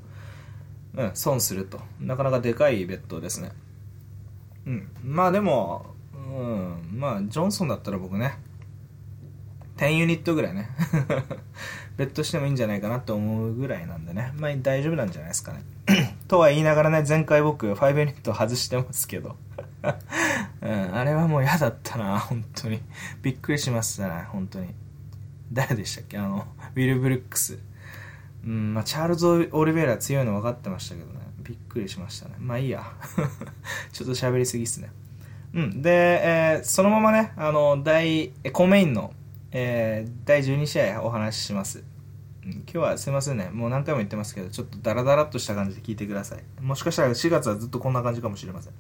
[0.98, 1.80] うん、損すると。
[2.00, 3.52] なかなかでかいベットですね。
[4.66, 4.88] うん。
[5.04, 8.38] まあでも、うん、まあ、ジョンソンだったら僕ね、
[9.78, 10.70] 10ユニットぐらいね、
[11.98, 15.64] ベットしてもいいんじゃないかなと思うぐらいなんでね、まあ大丈夫なんじゃないですかね。
[16.28, 19.36] とは言いながらね、前回僕5ユニット外してますけど、
[20.62, 22.82] うん、あれはもう嫌だったな、本当に。
[23.22, 24.74] びっくりしましたね、本当に。
[25.52, 26.18] 誰でしたっけ？
[26.18, 27.60] あの、ウィル・ブルックス。
[28.46, 31.20] うん、まあ、チャールズ・オリベイラ強いの分かってましたけどね。
[31.40, 32.36] びっくりしましたね。
[32.40, 32.84] まあいいや。
[33.92, 34.92] ちょっと喋りすぎっすね。
[35.54, 35.82] うん。
[35.82, 39.14] で、えー、そのままね、あの、第、コメインの、
[39.52, 41.84] えー、第12試合お話しします。
[42.44, 43.50] 今日はすいませんね。
[43.52, 46.62] もう何回も言ってますけど、ちょっとダラダラっとした感じで聞いてください。
[46.62, 48.74] もしかしたら4月はずっとこんな感じかもしれません。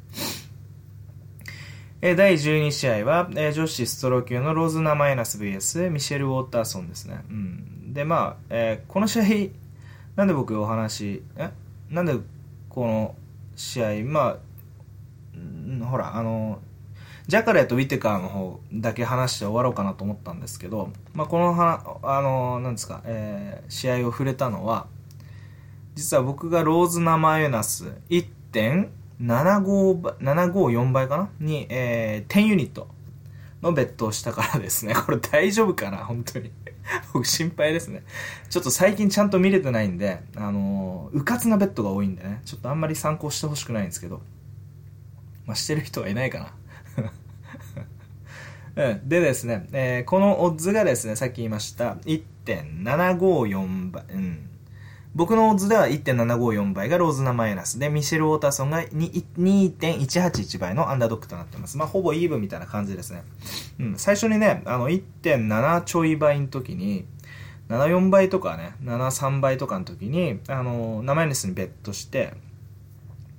[2.07, 7.25] え、第12試合は、え、女子ストロー級のローズナ・マイナス VS ミシェル・ウォーターソンですね。
[7.27, 7.93] うん。
[7.95, 9.25] で、まあ、え、この試合、
[10.15, 11.49] なんで僕お話、え？
[11.89, 12.13] なんで
[12.69, 13.15] この
[13.55, 14.37] 試合、ま
[15.81, 16.59] あ、ほら、あの、
[17.25, 24.85] ジャカレーとウィテカーの方だけ話して終わろうかなと思ったんですけど、まあ、このは、あの、なんですか、えー、試合を触れたのは、
[25.95, 28.27] 実は僕がローズナマヨナス1
[29.21, 31.29] 1.754倍かな？
[31.39, 32.87] に、えー、10ユニット
[33.61, 34.93] のベッドをしたからですね。
[34.93, 35.97] これ大丈夫かな？
[35.97, 36.51] 本当に。
[37.13, 38.03] 僕心配ですね。
[38.49, 44.21] ちょっと最近ちゃんと見れてないんで、あのー、うかつなベッドが多いんでね、ちょっとあんまり参考してほしくないんですけど、
[45.45, 46.53] まあ、してる人はいないかな。
[48.91, 54.03] うん、でですね、えー、このオッズがですね、さっき言いました、1.754倍。
[54.09, 54.49] うん。
[55.15, 61.77] 僕のオッズでは1.754倍がローズナマイナスで、ミシェル・ウォーターソンが2.181倍のアンダードックとなってます。
[61.77, 63.23] まあ、ほぼイーブンみたいな感じですね。
[63.79, 63.95] うん。
[63.95, 67.05] 最初にね、あの、1.7ちょい倍の時に、
[67.69, 72.33] 74倍とかね、73倍とかの時に、あの、ナマユナスにベットして、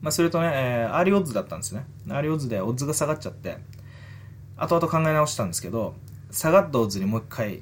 [0.00, 1.84] まあ、それとね、えー、アーリーオッズだったんですね。
[2.08, 3.58] アーリーオッズでオッズが下がっちゃって、
[4.56, 5.94] 後々考え直したんですけど、
[6.30, 7.60] 下がったオッズにもう一回、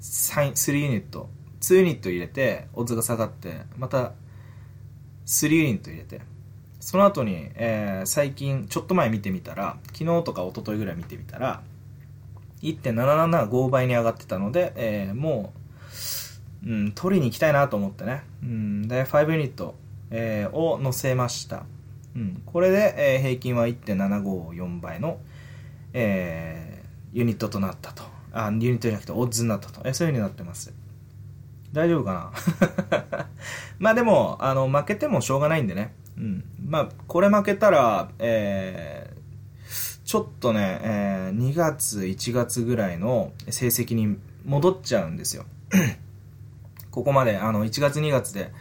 [0.00, 1.28] 3ユニット、
[1.60, 4.12] 2ユニット入れて、オッズが下がって、また、
[5.26, 6.20] 3ユニット入れて、
[6.80, 11.62] その後に、えー、最近、ちょっと前見てみたら、昨日とか一昨日ぐらい見てみたら、
[12.62, 15.52] 1.775倍に上がってたので、えー、も
[16.64, 18.22] う、うん、取りに行きたいなと思ってね。
[18.42, 19.74] うん、で、5ユニット、
[20.10, 21.64] えー、を載せました。
[22.16, 25.20] うん、これで、えー、平均は1.754倍の、
[25.92, 28.02] えー、ユニットとなったと。
[28.32, 29.80] あ、ユニットじゃなくてオッズになったと。
[29.84, 30.72] えそういう風になってます。
[31.72, 32.32] 大丈夫か
[33.10, 33.26] な？
[33.78, 35.94] まあでも、あの、負けてもしょうがないんでね。
[36.16, 36.44] うん。
[36.64, 39.18] まあ、これ負けたら、えー、
[40.04, 45.44] ちょっとね、えー、2月、1月ぐらいの成績に戻っちゃうんですよ。
[46.90, 48.52] ここまで、あの、1月、2月で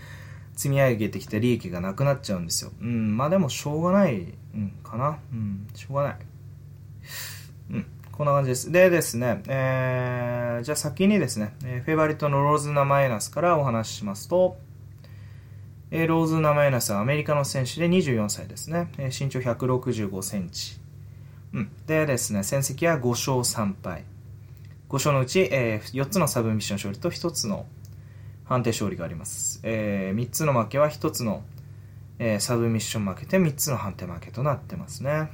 [0.53, 2.71] 積み上げてきた利益がなくなっちゃうんですよ。
[2.81, 5.19] うん、まあでもしょうがない、うん、かな。
[5.31, 6.17] うん、しょうがない。
[7.71, 7.85] うん、
[8.17, 8.71] こんな感じです。
[8.71, 14.57] でですね、えー、じゃあ先にですね、えフェイバリットのローズナマイナスからお話ししますと、
[15.91, 18.91] えー、ローズナマイナスはアメリカの選手で24歳ですね。
[18.97, 20.79] えー、身長165センチ。
[21.53, 21.71] うん。
[21.85, 24.03] でですね、戦績は5勝3敗。
[24.89, 27.67] 5勝のうち、えー、4つのサブミッション勝利と1つの
[28.45, 29.59] 判定勝利があります。
[29.61, 31.43] えー、3つの負けは1つの、
[32.17, 35.29] えー、サブミッション負けて3つの判定負けとなってますね。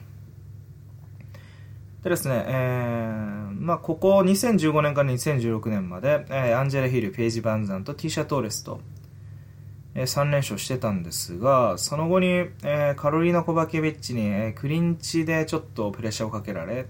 [2.03, 8.81] でですね、えー、まあ、ここ2015年から2016年まで、えー、アンジェラ・ヒル、ページ・バンザンとティーシャ・トーレスと、
[9.95, 16.87] えー、3連勝してたんですが、その後に、えー、カロリーナ・コバケビッチに、えー、クリンチでちょっとプレッシャーをかけられ、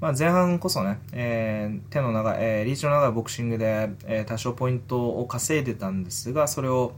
[0.00, 6.94] まあ、前半こそね、えー、手の長い、えー、リーチの長いボクシングで、えー、多少ポイントを稼いでたんですが、それを、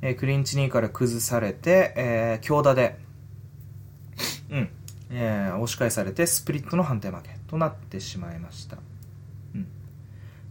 [0.00, 2.96] えー、クリンチ2から崩されて、えー、強打で、
[5.10, 8.78] えー、押し返されてスプリットの判定負けとなってしまいました。
[9.54, 9.66] うん、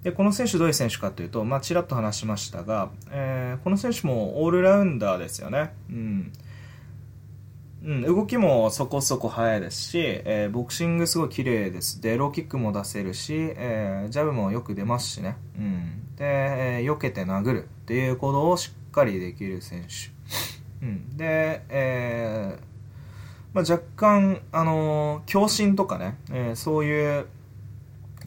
[0.04, 5.74] でこの選手どういう選手かというと、まあ、ちらっと話しましたが、えー、この選手もオールラウンダーですよね。
[5.90, 6.32] うん
[7.84, 12.02] うん、動きもそこそこ速いですし、えー、ボクシングすごい綺麗です。
[12.02, 15.38] で、ローキックも出せるし、えー、ジャブもよく出ますしね。
[15.58, 16.16] うん。
[16.16, 20.86] で、えー、避けて殴るっていうことをしっかりできる選手。
[20.86, 21.16] うん。
[21.16, 22.77] で、えー、
[23.58, 27.26] まあ、若干、あの強心とかね、えー、そういう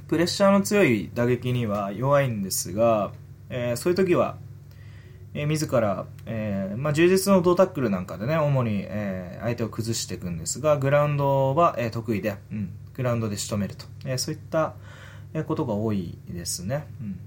[0.08, 3.12] プレッシャーの強い打撃には弱いんですが、
[3.48, 4.38] えー、そういう時は、
[5.32, 14.74] えー、自ら、えーまあ、充実の胴タックルなんかでね、主に、えー、相手を崩していくんですが、グラウンドは、えー、得意で、うん、グラウンドで仕留めると、えー、そういった、
[15.32, 16.88] え、ことが多いですね。
[17.00, 17.20] うん、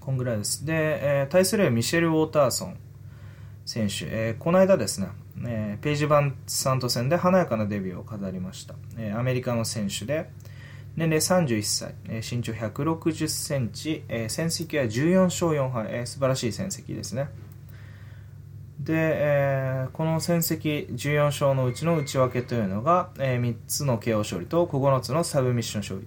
[0.00, 0.64] こんぐらいです。
[0.64, 2.78] で、えー、対するミシェル・ウォーターソン
[3.66, 5.08] 選手、えー、この間ですね、
[5.46, 10.30] えー、ページバンサント戦で華やかなデビューを飾りました、えー、アメリカの選手で。
[10.96, 17.30] 年齢31歳、えー、身長160センチ、えー、戦績は14勝4敗、えー、素晴らしい戦績ですね。
[18.78, 26.06] で、えー、この戦績14勝のうちの内訳というのが、えー、3つの KO 勝利と9つのサブミッション勝利。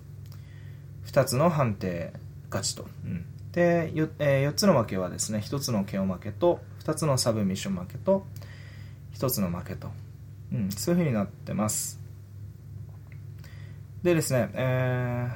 [1.11, 2.13] 2つの判定
[2.49, 8.25] 勝ちと、うん、で 4,、えー、4つの負けはですね1つの KO 負けと2つのサブミッション負けと。
[9.19, 9.89] 1つの負けと、
[10.53, 11.99] うん、そういう風になってます。
[14.03, 15.35] でですね、えー、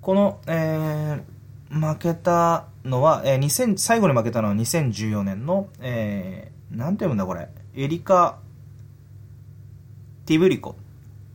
[0.00, 7.48] この、えー、負けたのは、えー、2000最後に負けたのは2014年の、えー、なんて読むんだこれ。
[7.74, 8.38] エリカ・
[10.24, 10.74] ティブリコ。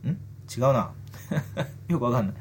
[0.04, 0.08] ん？
[0.08, 0.92] 違うな。
[1.86, 2.36] よくわかんない。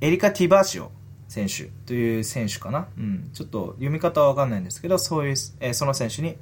[0.00, 0.90] エリカ・ティバーシオ。
[1.28, 2.88] 選手という選手かな。
[2.96, 3.30] うん。
[3.32, 6.36] ちょっと読み方はわかんないんですけど、そういう、えー、その選手に、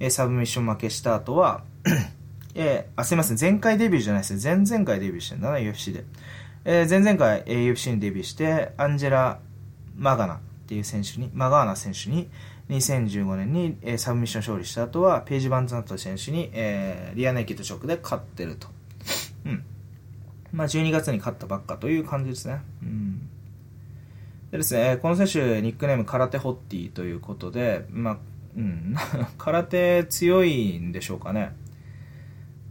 [0.00, 1.62] えー、サブミッション負けした後は
[2.60, 3.38] えー、あ、すいません。
[3.40, 4.40] 前回デビューじゃないですね。
[4.42, 6.04] 前々回デビューしてんだな、UFC で。
[6.64, 9.38] えー、前々回、えー、UFC にデビューして、アンジェラ・
[9.96, 12.28] マガナっていう選手に、マガーナ選手に、
[12.68, 18.66] 2015年に、えー、サブミッション勝利した後は、ページ・バンザント選手に、えー、リアネイキッドショックで勝ってると。
[19.46, 19.64] うん。
[20.52, 22.60] まあ、12月に勝ったばっかという感じですね。
[22.82, 23.28] うん。
[24.50, 28.18] でですね、この選手、ニックネーム空手ホッティということで、まあ、
[28.56, 28.94] うん、
[29.36, 31.54] 空手強いんでしょうかね。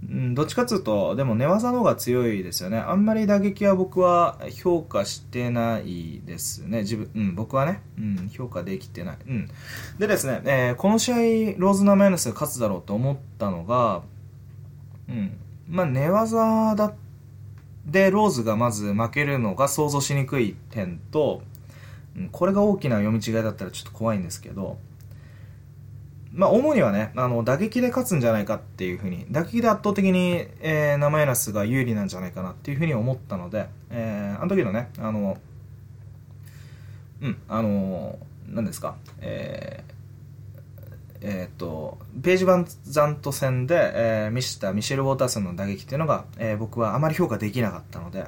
[0.10, 2.78] うん、どっちかっていうと、でも寝技の方が強いですよね。
[2.78, 6.80] あんまり打撃は僕は評価してないですね。
[6.80, 9.18] 自分、うん、僕はね、うん、評価できてない。
[9.28, 9.50] うん。
[10.00, 11.16] でですね、えー、この試合、
[11.58, 14.02] ローズナマイナスが勝つだろうと思ったのが、
[15.10, 15.32] うん、
[15.68, 16.94] まあ寝技だ
[17.88, 21.42] で、ローズがまず負けるのが想像しにくい点と、
[22.32, 24.78] これが大きな読み違いだったらちょっと怖いんですけど、
[26.34, 35.38] まあ、主にはね、あの、打撃で勝つんじゃないかっていうふうに、打撃で圧倒的に、えー、ナマイナスが有利なんじゃないかなっていうふうに思ったので、えー、あの時のね、あの、
[37.22, 39.94] うん、あの、何ですか、えー、
[41.22, 48.28] えーと、ページバンザント戦で、えー、見せたミシェル・ウォーターソンの打撃っていうのが、えー、僕はあまり評価できなかったので、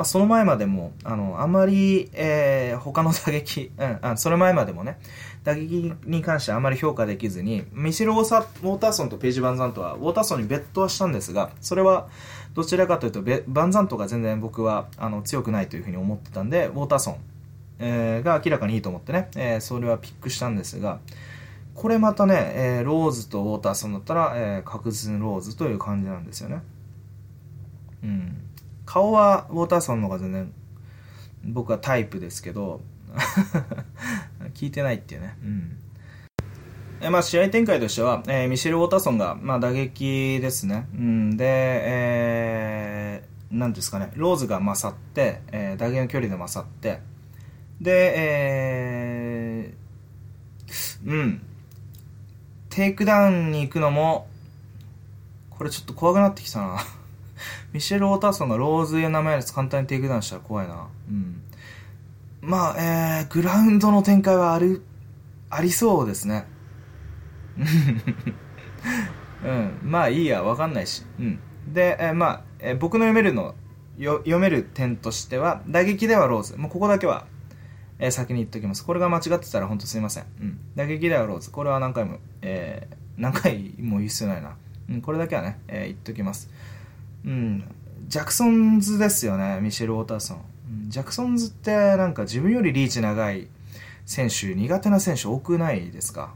[0.00, 4.98] まあ、その前までも、あの、あまり、えー、他の 打撃、うん、あそれ前までもね、
[5.44, 12.08] 打撃に関してあまり評価できずに、ミシェル・ウォーターソンとページ・バンザントは、ウォーターソンにベットはしたんですが、それは、
[12.54, 17.16] どちらかというと、バンザントが全然僕は、あの、強くないというふうに思ってたんで、ウォーターソン、
[17.78, 21.00] えー、が明らかにいいと思ってね、えー、それはピックしたんですが、
[21.74, 26.62] これまたね、えー、ローズとウォーターソンだったら、えー、確実にローズという感じなんですよね。
[28.02, 28.49] うん。
[28.90, 30.52] 顔はウォーターソンの方が全然
[31.44, 32.80] 僕はタイプですけど
[34.54, 35.36] 聞いてないっていうね。
[35.44, 35.78] うん。
[37.00, 40.88] えまあ、試合展開としては、えー、ミシェル・ウォーターソンが、まあ、打撃ですね。
[40.92, 47.00] うん、で、えー、なんですかね、ローズが勝って、えー、打撃の距離で勝って、
[47.80, 51.42] で、えー、うん、
[52.70, 54.26] テイクダウンに行くのも、
[55.48, 56.99] これちょっと怖くなってきたな。
[57.72, 60.88] ミシェル・ウォーターソンがローズ・ナマユナス簡単にテイクダウンしたら怖いな。
[61.08, 61.42] うん。
[62.40, 64.82] まあ、えー、グラウンドの展開はある、
[65.50, 66.46] ありそうですね。
[69.44, 71.04] うん、 まあいいや、わかんないし。
[71.18, 71.38] うん。
[71.68, 73.54] で、えー、まあ、えー、僕の読めるの、
[73.98, 76.56] 読める点としては、打撃ではローズ。
[76.56, 77.26] もうここだけは、
[77.98, 78.84] えー、先に言っておきます。
[78.84, 80.24] これが間違ってたら本当すいません。
[80.40, 80.58] うん。
[80.74, 81.50] 打撃ではローズ。
[81.50, 84.56] これは何回も、えー、何回も言う必要ないな。
[84.88, 86.50] うん、これだけはね、えー、言っておきます。
[87.24, 87.64] うん。
[88.08, 90.40] ジャクソンズですよね、ミシェル・ウォーターソン。
[90.88, 93.48] ジャクソンズってなんか自分よりリーチ長い
[94.06, 96.34] 選手、苦手な選手多くないですか？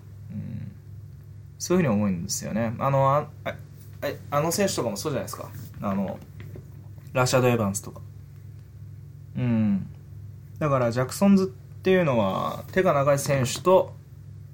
[1.59, 2.75] そういうふうに思うんですよね。
[2.79, 3.27] あの、あ
[4.31, 5.49] あの選手とかもそうじゃないですか。
[5.81, 6.19] あの、
[7.15, 8.03] ラシャド・エヴァンスとか。
[9.37, 9.87] うん。
[10.59, 13.95] だから、ジャクソンズっていうのは、手が長い選手と、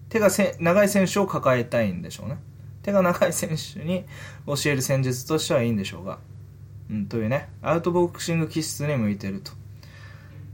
[0.08, 0.28] 手が
[0.60, 2.38] 長い選手を抱えたいんでしょうね。
[2.82, 4.04] 手が長い選手に
[4.46, 6.18] 教える戦術としてはいいんでしょうが。
[6.90, 9.52] うん、というね、アウトボクシング気質に向いてると。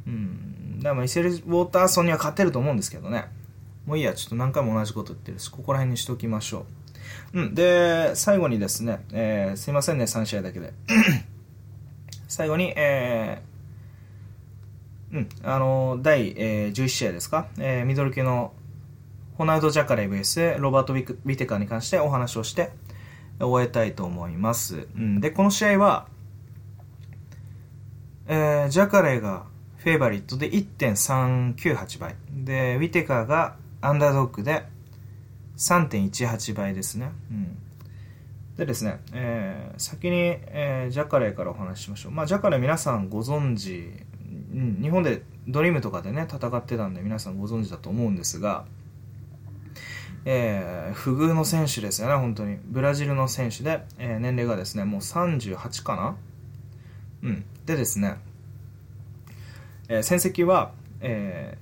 [0.07, 0.81] うん。
[0.81, 3.27] だから、イセル・ウォーターソンには勝てると思うんですけどね。
[3.87, 6.67] もういいや、ちょっと何回も同じこと言ってるし、ここら辺にしておきましょ
[7.33, 7.41] う。
[7.41, 7.55] うん。
[7.55, 10.75] で、最後にですね、えー、すいませんね、3試合だけで。
[12.29, 18.53] 最後に、えー、うん、あの、第、えー、11試合ですか、えー、ミドル級の
[19.37, 22.71] ホナウド・ジャカレイ VS ロバート・ウィテカーに関してお話をして
[23.39, 24.89] 終えたいと思います。
[24.97, 26.07] うん、で、この試合は、
[28.29, 29.45] えー、ジャカレイが
[29.77, 32.17] フェイバリットで1.398倍。
[32.33, 34.65] で、ウィテカーがアンダードッグで
[35.59, 37.13] 3.18倍ですね。
[37.31, 37.59] うん。
[38.57, 42.13] でですね、えー、先に、えー、ジャカレーからお話ししましょう。
[42.13, 43.93] まあ、ジャカレー皆さんご存知、
[44.55, 48.65] うん、日本でドリームとかでね、戦ってたんで皆さんご存知だと思うんですが、
[50.29, 52.59] えー、不遇の選手ですよね、本当に。
[52.65, 56.17] ブラジルの選手で、えー、年齢がですね、もう38かな？
[57.23, 57.45] うん。
[57.65, 58.17] でですね、
[59.89, 61.57] えー、戦績は、え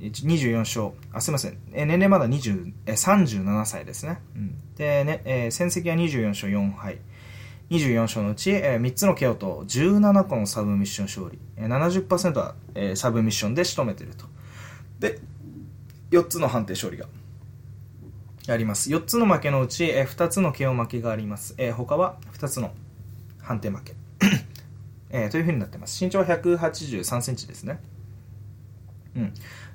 [0.00, 1.58] 24勝、あ、すいません。
[1.72, 4.20] え年齢まだ20え37歳ですね。
[4.36, 6.98] うん、で、ね、えー、戦績は24勝4敗。
[7.70, 11.38] 24勝のうち、えー、3つの KO と17個のサブミッション勝利。
[11.56, 14.26] えー、70%は、えー、サブミッションで仕留めてると。
[15.00, 15.18] で、
[16.10, 17.06] 4つの判定勝利が
[18.52, 18.90] あります。
[18.90, 21.54] 4つの負けのうち、えー、2つの KO 負けがあります。
[21.58, 22.72] えー、他は2つの
[23.40, 23.94] 判定負け。
[25.10, 26.02] えー、というふうになってます。
[26.02, 27.80] 身長は183センチですね。
[29.16, 29.34] うん。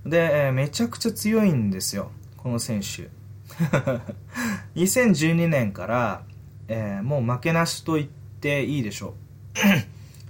[0.10, 3.10] で、えー、めちゃくちゃ強いんですよ、この選手。
[4.76, 6.24] 2012年から、
[6.68, 9.16] えー、もう負けなしと言っていいでしょ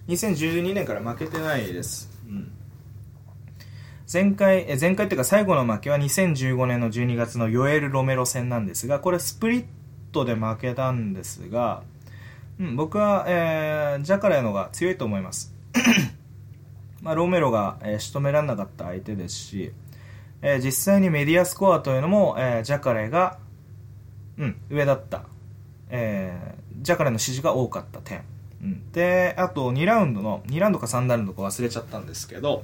[0.08, 0.10] う。
[0.12, 2.13] 2012年から負けてないです。
[4.14, 9.66] 前回、え前回っていうか最後の負けは2015年の12月のヨエル・ロメロ戦なんですが、これスプリッ
[10.12, 11.82] トで負けたんですが、
[12.60, 15.56] うん、僕は、えー、ジャカレーのが強いと思います。
[17.02, 19.74] まあ、ロメロが、えー、仕留められなかった相手ですし、
[20.44, 23.40] えー、実際にメディアスコアというのも、えー、ジャカレが、
[24.38, 25.24] うん、上だった。
[25.90, 28.22] えー、ジャカレの支持が多かった点。
[28.62, 32.64] うん、で、あと2ラウンドの、2ラウンドか3ラウンドか忘れちゃったんですけど、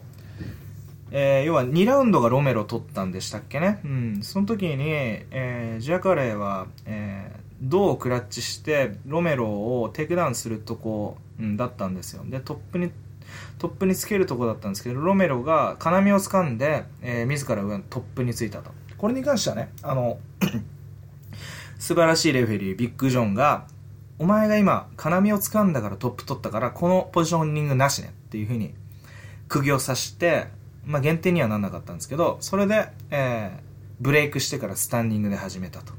[1.12, 3.80] えー、要は2ラウンドがロメロ取ったんでしたっけね。
[3.84, 9.48] うん、その時に、えー、ジャカレーは、えー、胴をクラッチして、ロメロ
[9.82, 12.24] をテイクダウンするとこ、うん、だったんですよ。
[12.26, 12.92] で、トップに
[13.58, 18.72] トップにつけるとこだったんですけど、ロメロが要を掴んで、えー、自ら上のトップについたと。
[18.98, 20.20] これに関してはね、あの
[21.80, 23.66] 素晴らしいレフェリー、ビッグ・ジョンが、
[24.18, 28.74] お前が今、要を掴んだからトップ取ったから、このポジショニングなしねっていうふうに、
[29.48, 30.48] 釘を刺して、
[30.86, 33.60] まあ、減点にはなんなかったんですけど、それで、えー、
[34.00, 35.94] ブレイクしてからスタンディングで始めたと。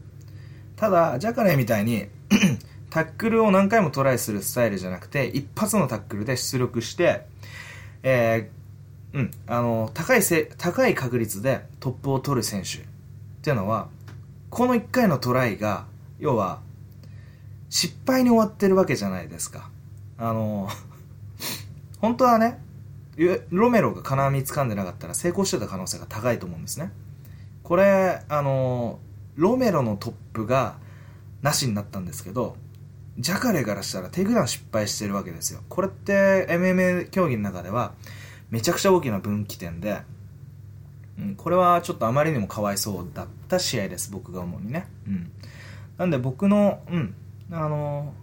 [0.77, 2.07] ただ、ジャカレーみたいに
[2.91, 7.27] タックルを何回もトライするスタイルじゃなくて、一発のタックルで出力して、
[8.03, 12.81] えー、うん、あの、高いせ、高い確率でトップを取る選手っ
[13.43, 13.89] ていうのは、
[14.49, 15.87] この1回のトライが、
[16.19, 16.61] 要は、
[17.69, 19.71] 失敗に終わってるわけじゃないですか。
[20.19, 20.69] あの、
[22.01, 22.59] 本当はね、
[23.51, 26.91] ロメロが金網掴んでなかったら成功してた可能性が高いと思うんですね。
[27.63, 28.99] これ、あの、
[29.37, 30.77] ロメロのトップが
[31.43, 32.57] なしになったんですけど、
[33.19, 35.61] ジャカレからしたらテイクダウン失敗してるわけですよ。
[35.69, 37.93] これって MMA 競技の中では
[38.51, 40.01] めちゃくちゃ大きな分岐点で、
[41.19, 44.87] うん、これはちょっとあまりにもかわいそうだった試合です、僕が思うにね。
[45.07, 45.31] うん。
[45.99, 47.15] なんで僕の、うん、
[47.53, 48.15] あの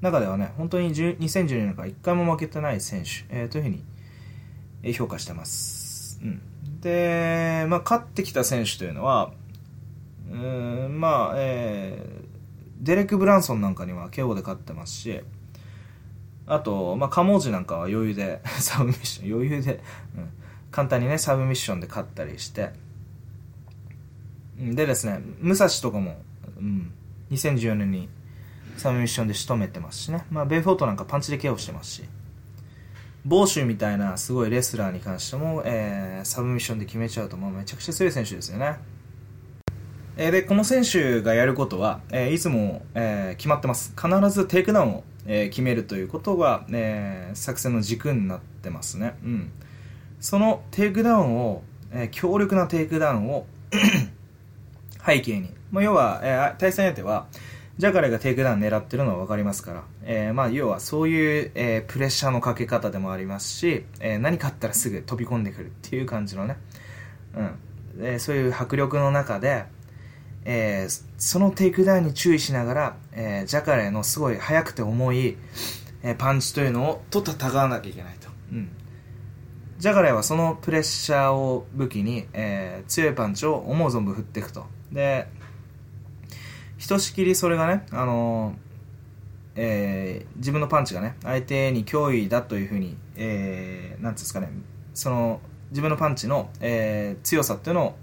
[0.00, 6.20] 中ではね、本当に2012年から1回も負けてない選手、えー、というふうに、評価してます。
[6.22, 6.40] うん。
[6.80, 9.32] で、まあ、勝ってきた選手というのは、
[10.30, 15.20] うん、まあ、えー、デレック・ブランソンなんかには KO で勝ってますし、
[16.46, 19.80] あと、まあ、カモージなんかは余裕で、 サブミッション、余裕で、
[20.16, 20.28] うん、
[20.70, 22.70] 簡単にね、サブミッションで勝ったりして、
[24.58, 26.20] でですね、ムサシとかも、
[26.58, 26.92] うん、
[27.30, 28.08] 2014年に
[28.78, 32.04] サブミッションで仕留めてますしね、まあ、ベルフォートなんかパンチで KO してますし、
[33.24, 38.78] ボーシュみたいなすごいレスラーに関しても、えー、サブミッションで決めちゃうと、もうめちゃくちゃ強い選手ですよね。
[40.16, 43.94] えー、で、この選手がやることは、えー、いつも、え、決まってます。
[44.00, 49.14] 必ずテイクダウンを、え、決めるということが、え、作戦の軸になってますね。
[49.22, 49.52] うん。
[50.20, 51.62] そのテイクダウンを、
[51.92, 53.46] え、強力なテイクダウンを
[55.06, 57.26] 背景に、まあ、要は、え、対戦相手は、
[57.78, 66.56] ジャカレがテイクダウン狙ってるのは分かりますから、えー、まあ、要はそういう、えー、プレッシャーのかけ方でもありますし、えー、何かあったらすぐ飛び込んでくるっていう感じのね、
[67.36, 67.58] うん。
[68.00, 69.66] えー、そういう迫力の中で、
[70.44, 75.36] えー、そのテイクダウンに注意しながら、えー、ジャカレのすごい速くて重い、
[76.02, 78.28] えー、パンチというのをと戦わなきゃいけないと。
[78.50, 78.70] うん。
[79.78, 84.66] ジャカレーはそのプレッシャーを武器に、えー、強いパンチを思う存分振っていくと。
[84.90, 85.28] で、
[86.78, 88.54] ひとしきりそれがね、あの、
[89.56, 94.48] えー、自分のパンチがね、相手に脅威だというふうに、えー、なんですかね、
[94.94, 97.96] その、自分のパンチの、えー、強さっていうの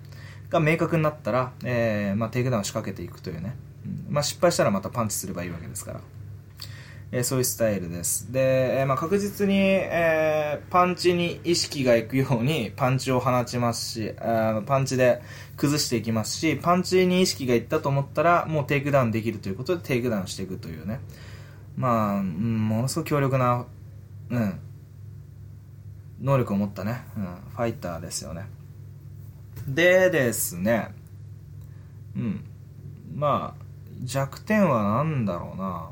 [0.49, 3.55] が明確になったら、えー、まあ、テイクダウンを仕掛けていくというね、
[3.85, 6.01] うん、まあ、失敗したらまたパンチすればいいわけですから。
[7.11, 8.31] えー、そういうスタイルです。
[8.31, 15.21] で、えー、まあ、確実に、えー、パンチに意識がいくようにパンチを放ちますし、あパンチで
[15.57, 20.99] 崩していきますし、パンチに意識がいったと思ったら、もうテイクダウンできるということでテイクダウンしていくというね。
[21.77, 23.65] まあ、うん、ものすごく強力な、
[24.29, 24.59] うん、
[26.21, 28.47] 能力を持ったね、うん、ファイターですよね。
[29.67, 30.93] でですね、
[32.15, 32.45] うん、
[33.15, 33.65] まあ、
[34.03, 35.89] 弱点は何だろうな。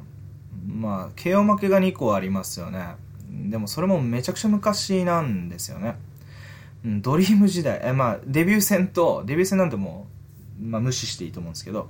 [0.66, 2.96] まあ、KO 負けが2個ありますよね。
[3.30, 5.98] でもそれもめちゃくちゃ昔なんですよね。
[6.86, 10.08] ドリーム時代、えまあ、デビュー戦と、デビュー戦なんても
[10.62, 11.90] う、まあ、無視していいと思うんですけど、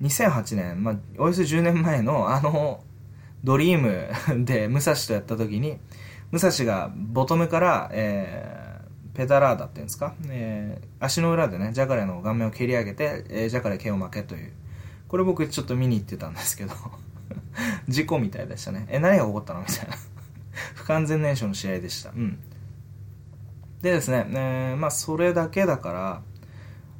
[0.00, 2.82] 2008年、まあ、およそ10年前のあの、
[3.42, 4.08] ドリーム
[4.44, 5.78] で武蔵とやった時に、
[6.30, 14.52] 武蔵がボトムから、えー、ペタラーダっていうんですか、えー、足の裏でね、ジャカレの顔面を蹴り上げて、えー、ジャカレ KO 負けという。
[15.08, 16.74] これ僕ちょっと見に行ってたんですけど
[17.88, 18.86] 事故みたいでしたね。
[18.88, 19.96] え、何が起こったのみたいな
[20.74, 22.10] 不完全燃焼の試合でした。
[22.10, 22.38] うん。
[23.82, 26.22] でですね、えー、まあそれだけだから、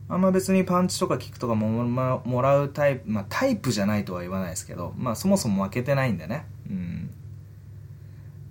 [0.08, 6.46] あんま別にパンチとかキックとかもももらうタイプ、まあタイプじゃないとは言わないですけど、まあそもそも負けてないんでね。
[6.70, 7.10] うん。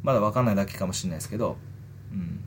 [0.03, 1.57] まだわかんないだけかもしれないですけど、
[2.11, 2.41] うん。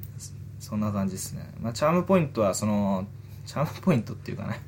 [0.60, 1.48] そんな感じですね。
[1.60, 3.06] まあチャームポイントはその、
[3.46, 4.60] チャームポイントっていうかね、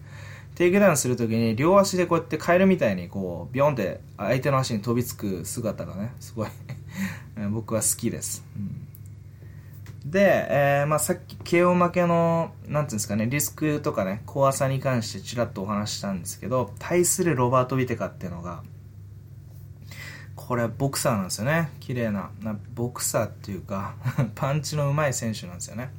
[0.61, 6.49] テイクダウンするときに両足でこうやってカエルみたいにこうビヨンって相手の足に飛びつく姿がねすごい
[7.51, 8.45] 僕は好きです、
[10.05, 18.63] うん、で、えー、まあ、さっき KO 負けのなんていうんですかねリスクとかね怖さに関してちらっとお話したんですけど対するロバート・ウィテカーっていうのが
[20.37, 21.71] これボクサーなんですよね。
[21.81, 23.95] 綺麗ななボクサーっていうか
[24.35, 25.91] パンチの上手い選手なんですよね。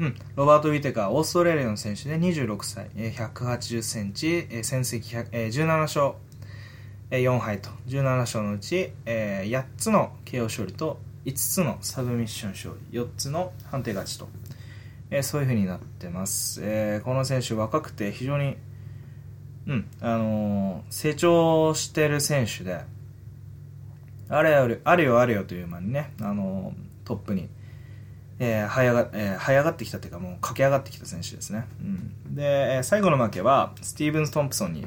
[0.00, 6.14] うん、ロバート・ウィテカー、オーストラリアの選手で26歳、180センチ、戦績17勝。
[7.10, 14.28] 4敗と、17勝のうち8つの KO 勝利と5つのサブミッション勝利、4つの判定勝ちと、
[15.10, 16.60] えそういう風になってます。
[16.62, 18.56] えこの選手若くて非常に、
[19.66, 22.80] うん、あの成長してる選手で、
[24.28, 26.72] あれよあれよあれよという間にね、あの
[27.04, 27.48] トップに
[28.42, 31.66] えー、這い上が、えー、這い上がってきたというか、もう駆け上がってきた選手ですね。
[31.80, 32.34] うん。
[32.34, 34.86] で、最後の負けは、スティーブンス・トンプソンに、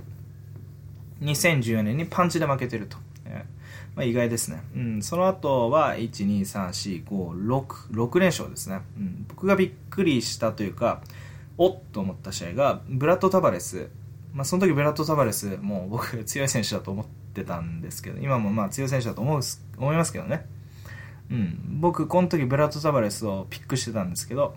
[1.21, 2.97] 2014年にパンチで負けてると。
[3.25, 4.63] えー、まあ、意外ですね。
[4.75, 5.01] うん。
[5.03, 8.81] その後は、1、2、3、4、5、6、6連勝ですね。
[8.97, 9.25] うん。
[9.29, 11.01] 僕がびっくりしたというか、
[11.59, 13.89] おっと思った試合が、ブラッド・タバレス。
[14.33, 19.41] まあ、その時ブラッド・タバレス、もう僕強い選手だと思ってたんですけど、今もまあ強い選手だと思う、
[19.77, 20.47] 思いますけどね。
[21.31, 24.55] うん、僕この時ブラッド・タバレスをピックしてたんですけど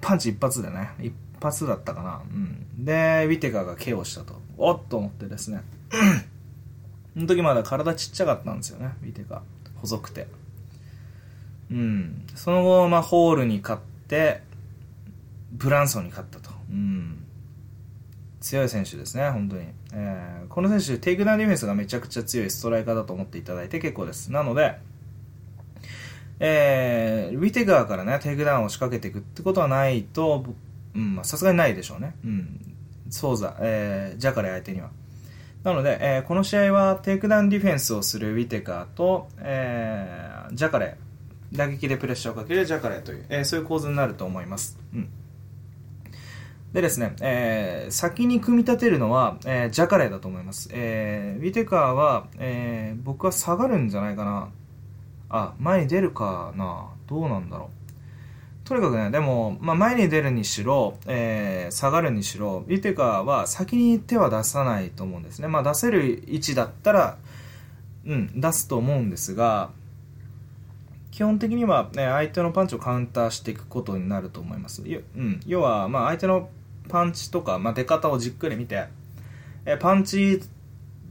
[0.00, 4.40] パンチ一発でね一発だったかな、うん、でウィテカが KO したと。
[4.56, 5.62] おっと思ってですね。
[7.14, 9.42] その時まだ体ちっちゃかったんですよねウィテカ
[9.76, 10.26] 細くて。
[11.70, 12.26] うん。
[12.34, 14.42] その後、まあ、ホールに勝って
[15.52, 16.50] ブランソンに勝ったと。
[16.70, 17.24] うん。
[18.40, 19.66] 強い選手ですね、本当に。
[19.92, 24.30] えー、この選手、テイクダウンディフェンスがめちゃくちゃ強いストライカーだと思っていただいて結構です。
[24.32, 24.78] なので、
[26.40, 30.44] えー、ウィテカーからね、テイクダウンを仕掛けていくってことはないと、
[30.94, 32.16] うん、さすがにないでしょうね。
[32.24, 32.76] うん。
[33.10, 34.90] ソーザ、えー、ジャカレ相手には。
[35.62, 40.96] なので、えー、この試合はテイクダウンディフェンスをするウィテカーと、えー、ジャカレ、
[41.52, 44.78] 打撃でプレッシャーをかけるジャカレという、えー、そういう構図になると思います。
[44.92, 45.08] うん。
[46.74, 50.68] でですね、えー、先に組み立てるのは、えー、ジャカレだと思います。
[50.72, 54.48] えー、ウィテカーは、えー、僕は下がるんじゃないかな。
[55.36, 56.90] あ、前に出るかな。
[57.08, 58.68] どうなんだろう。
[58.68, 65.48] とにかくね、でも、まあ、前に出るにしろ、えー、下がるにしろ、ビテカは先に手は出さないと思うんですね。
[65.48, 67.18] まあ、出せる位置だったら、
[68.06, 69.70] うん、出すと思うんですが、
[71.10, 74.82] 基本的には、ね、相手のパンチをカウンターしていくことになると思います。
[74.82, 74.86] う
[75.20, 76.48] ん、要は、まあ、相手の
[76.88, 78.86] パンチとか、まあ、出方をじっくり見て、
[79.66, 80.40] えパンチ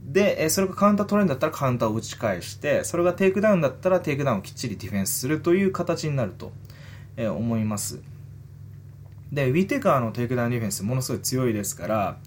[0.04, 6.52] で、えそれがカウンター取れるんだったらカウンターを打ち返して、それがテイクダウンだったらテイクダウンをきっちりディフェンスするという形になると。
[7.16, 8.00] え思います。
[9.32, 12.18] で、ウィテカーのテイクダウンディフェンスものすごい強いですから、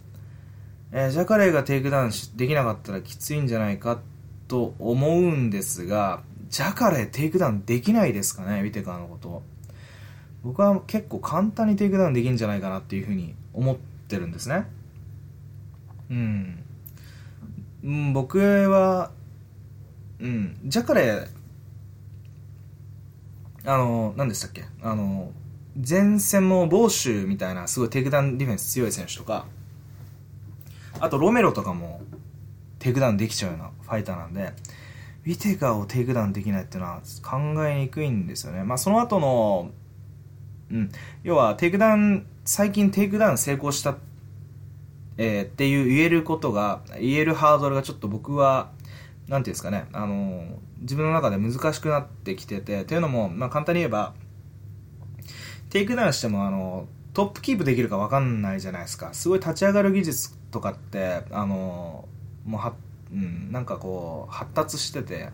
[0.92, 4.00] えー、ジャカレーがテイクダウンできなかったらきついんじゃないか
[4.48, 9.44] と思うんですが、ジャカレーテイクダウンできないですかね、ウィテカーのこと。
[10.44, 14.66] 僕は結構簡単にテイクダウンできるんじゃないかなっていうふうに思ってるんですね。
[16.10, 16.64] うん。
[17.90, 19.12] ん、僕は、
[20.20, 21.28] うん、ジャカレー
[23.66, 25.32] あの、何でしたっけあの、
[25.88, 29.46] 前戦のボーシュみたいなすごいテイクダウンディフェンス強い選手とか、
[31.00, 32.02] あとロメロとかも
[32.80, 34.54] テイクダウンできちゃうようなファイターなんで、
[35.26, 38.64] ウィテカーをテイクダウンできないっていうのは考えにくいんですよね。
[38.64, 39.72] まあその後の、
[40.72, 40.90] うん、
[41.24, 43.98] 要はテイクダウン、最近テイクダウン成功した、
[45.18, 48.72] えー、っていう言えることが、言えるハードルがちょっと僕は
[49.28, 50.46] なんていうんですかね、あの
[50.80, 54.14] 自分の中で難しくなってきてて、というのも、まあ、簡単に言えば、
[55.70, 59.14] テイクダウンしても、あの、トップキープできるか分かんないじゃないですか。
[59.14, 62.08] すごい立ち上がる技術とかって、あの
[62.46, 62.74] もうは、
[63.12, 65.30] うん、なんかこう、発達してて、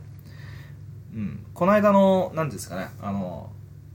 [1.13, 3.51] うん、この間の、なんですかね、あの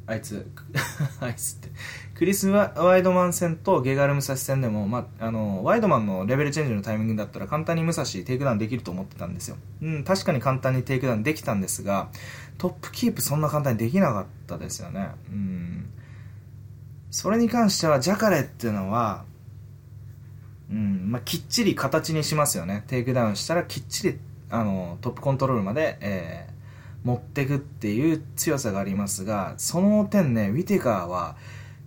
[0.07, 0.49] あいつ、
[1.21, 1.71] あいつって、
[2.19, 9.57] クリス・ワイドマン戦とゲガル・ムサシ戦でも、まあ、あの、ワイドマンのレベルチェンジのタイミングだったら簡単にムサシテイクダウンできると思ってたんですよ。
[9.83, 12.09] うん、確かに簡単にテイクダウンできたんですが、
[12.59, 15.11] トップキープそんな簡単にできなかったですよね。
[15.31, 15.91] うん。
[17.13, 19.25] それに関しては、ジャカレっていうのは、
[20.73, 22.83] うん、まあ、きっちり形にしますよね。
[22.89, 24.19] テイクダウンしたらきっちり、
[24.51, 31.37] あの、トップコントロールまで、えー、持ってくっていう強さがありますが、その点ね、ウィテカーは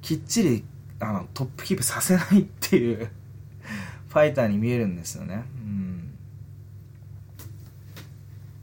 [0.02, 0.64] きっちり
[1.00, 3.10] あのトップキープさせないっていう
[4.10, 5.46] ファイターに見えるんですよね。
[5.56, 6.14] うん、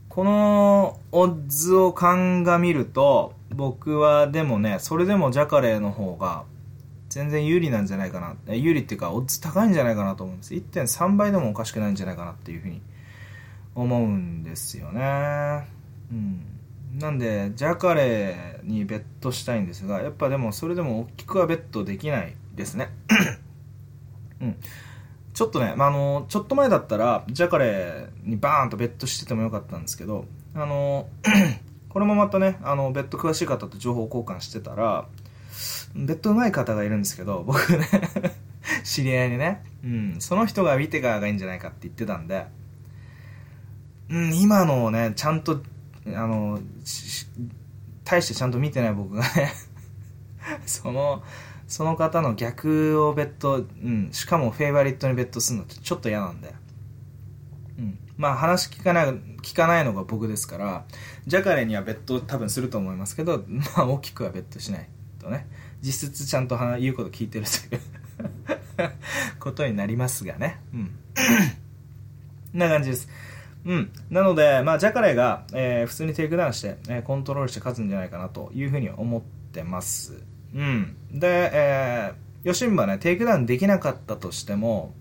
[0.07, 6.43] このオッズを鑑みると、僕はでもね、それでもジャカレーの方が
[7.09, 8.55] 全然有利なんじゃないかな。
[8.55, 10.53] 有利っていうか、オッズ高いんじゃないかなと思うんです。
[10.53, 12.81] 1.3倍でもおかしくないんじゃないかなっていうふうに
[13.73, 15.67] 思うんですよね。
[16.11, 16.58] うん。
[16.93, 22.89] なんで、ジャカレーにベットしたいんですが、やっぱでもそれでも大きくはベットできないですね。
[24.41, 24.55] うん。
[25.33, 30.25] ちょっとね、まあ、の、ちょっと前だったら、ジャカレーにバーンとベットしててもよかったんですけど、
[30.55, 31.07] あの、
[31.89, 35.07] これもまたね、あの、ベッド詳しい方と情報交換してたら、
[35.95, 37.87] ベッド上手い方がいるんですけど、僕ね
[38.83, 42.45] 知り合いにね、うん、その人が見てからがいいんじゃないかって言ってたんで、
[44.09, 45.61] うん、今のをね、ちゃんと
[46.15, 46.59] あの、
[48.03, 49.53] 大してちゃんと見てない僕がね
[50.65, 51.23] その、
[51.67, 56.53] その方の逆をベット、うん、しかもフェイバリットにベットするのってちょっと嫌なんで。
[57.77, 57.99] うん。
[58.17, 59.07] まあ話聞かない、
[59.43, 60.85] 聞かないのが僕ですから、
[61.27, 64.89] ジャカレにはベット多分すると思いますけど、まあ大きくはベットしない
[65.19, 65.47] とね。
[65.81, 68.91] 実質ちゃんと言うこと聞いてるという
[69.39, 70.59] ことになりますがね。
[70.73, 70.91] うん。
[72.53, 73.07] な感じです。
[73.65, 73.91] うん。
[74.09, 80.23] なので、まあ、ジャカレーが、えー、普通にテイクダウンして、えー、コントロールして勝つんじゃないかなというふうに思ってます。
[80.55, 80.95] うん。
[81.11, 84.93] で、えー、吉村ね、テイクダウンできなかったとしても、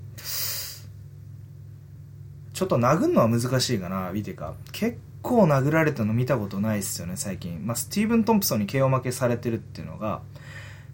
[2.53, 4.55] ちょっと殴るのは難しいかな、見てか。
[4.73, 7.65] 結構殴られたの見たことないっすよね、最近。
[7.65, 10.23] まあ、スティーブン・トンプソンに KO 負けされてるっていうのが、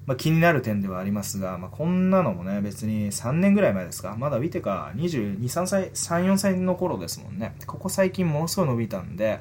[0.07, 4.17] まあ、気になる点ではありますが、まあ、こんなのもね、別に3年ぐらい前ですか。
[4.19, 7.55] まだウィテカ22、3歳、3、4歳の頃ですもんね。
[7.67, 9.41] ここ最近ものすごい伸びたんで、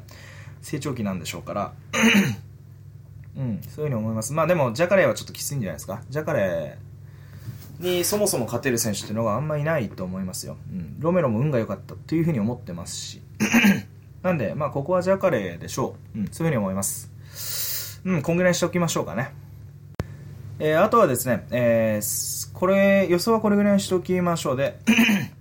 [0.62, 1.74] 成長期なんでしょうから。
[3.36, 4.32] うん、そういうふうに思います。
[4.32, 6.02] まあでも、ジャカレーはちょっときついんじゃないですか。
[6.10, 6.94] ジャカレー、
[7.80, 10.58] にそもそも勝てる選手っていうのがあんまりいないと思いますよ。
[10.72, 11.00] うん。
[11.00, 13.22] ロメロも運が良かったっていうふうに思ってますし。
[14.24, 16.20] なんで、まあ、ここはジャカレーでしょう。
[16.20, 17.12] うん、そういうふうに思います。
[18.06, 19.32] うん、こんぐらいにしておきましょうかね。
[20.66, 24.80] えー、あとはですね、えー、これ、予想はこれぐらいにしておきましょうで、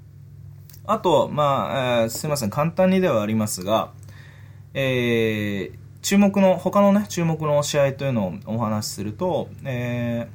[0.85, 3.93] あと、まあ、えー、すいません、簡単にではありますが、
[4.75, 10.27] えー、注目の、他のね、注目の試合というのをお話しすると、え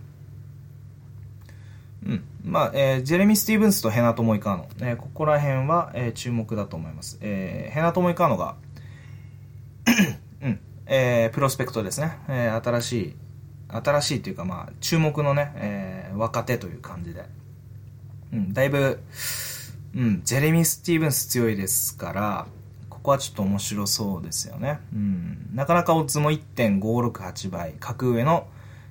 [2.06, 2.24] ー、うん。
[2.46, 4.70] まあ、えー、ジェレミー・スティーブンスとヘナト・モイカーノ。
[4.80, 7.18] えー、ここら辺は、えー、注目だと思います。
[7.20, 8.56] えー、ヘナト・モイカーノが
[10.42, 12.20] うん、えー、プロスペクトですね。
[12.30, 13.16] えー、新しい、
[13.70, 17.26] 新しいというか、まあ、注目のね、えー、若手という感じで。
[18.34, 19.00] うん、だいぶ、
[19.96, 22.48] うん、ジェレミー・スティーブンス強いですから、
[22.90, 24.80] ここはちょっと面白そうですよね。
[24.94, 25.50] うん。
[25.54, 27.76] なかなかオッズも1.568倍。
[27.80, 28.48] 格上の、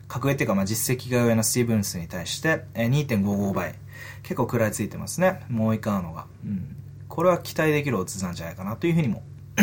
[0.08, 3.74] 格上っていうかまあ実績が上のスティーブンスに対して、えー2.55倍。
[4.22, 5.40] 結構食らいついてますね。
[5.48, 6.26] もういかんのが。
[6.44, 6.76] うん。
[7.08, 9.22] これは期待できるオッズなんじゃないかなというふうにも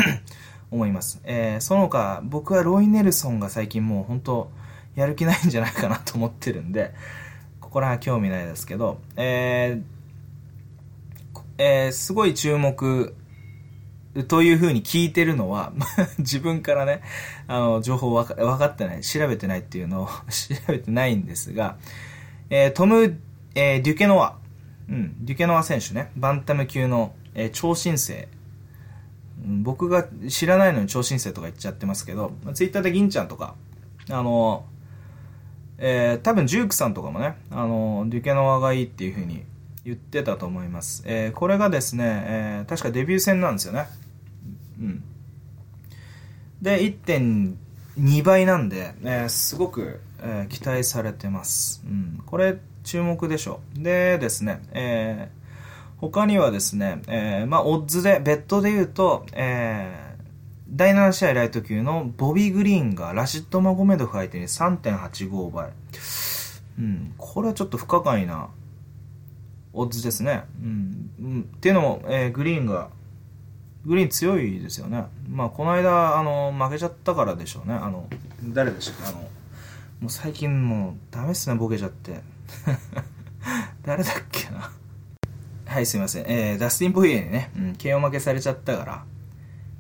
[0.72, 1.22] 思います。
[1.24, 4.52] えー、その他、僕はロイ・ネルソンが最近もう本当
[4.96, 6.94] やる気ないんじゃないかなと思ってるんで、
[7.60, 13.16] ここらは興味ないですけど、えー、えー、すごい注目
[14.28, 15.74] というふうに聞いてるのは、
[16.20, 17.02] 自分からね、
[17.48, 21.78] あの、情報わか分かってない、調べてないっていうのを 調べてないんですが、
[22.52, 23.20] えー、トム、
[23.56, 24.38] えー、デュケノワ、
[24.88, 28.28] うん、デュケノワ選手ね、バンタム級の、えー、超新星、
[29.44, 33.56] うん、僕が知らないのに超新星とか言っちゃってますけど、ツイッターで銀ちゃんとか、
[34.12, 34.66] あの、
[35.86, 39.44] えー、多分ジュークさんとかもね、あの、デュケノワがいいっていうふうに
[39.84, 41.04] 言ってたと思います。
[41.06, 43.88] えー、これがですね、えー、確かデビュー戦なんですよね。
[44.80, 45.04] うん。
[46.62, 51.84] で、1.2倍なんで、え、すごく、えー、期待されてます。
[51.86, 52.24] うん。
[52.26, 52.56] これ、
[52.86, 53.84] 注目でしょう。
[53.84, 55.30] でですね、え、
[55.98, 60.03] 他にはですね、え、まあ、オッズで、ベッドで言うと、え、
[60.76, 65.70] 第7試合ライト級のボビー・グリーンがラシッド・マゴメドフ相手に3.85倍。
[66.80, 68.50] うん、これはちょっと不可解な
[69.72, 70.46] オッズですね。
[70.60, 71.12] うん。
[71.20, 72.90] うん、っていうのも、えー、グリーンが
[73.86, 75.06] グリーン強いですよね。
[75.30, 77.76] まあ、この間、あの、負けちゃったからでしょうね。
[77.76, 78.08] あの、
[78.44, 79.08] 誰でしたっけ？
[79.10, 79.28] あの、も
[80.08, 82.22] う最近もうダメっすね、ボケちゃって。
[83.86, 84.72] 誰だっけな？
[85.68, 86.26] はい、すいません。
[86.28, 89.06] えー、ダスティン・ポイエにね、うん、KO 負けされちゃったから、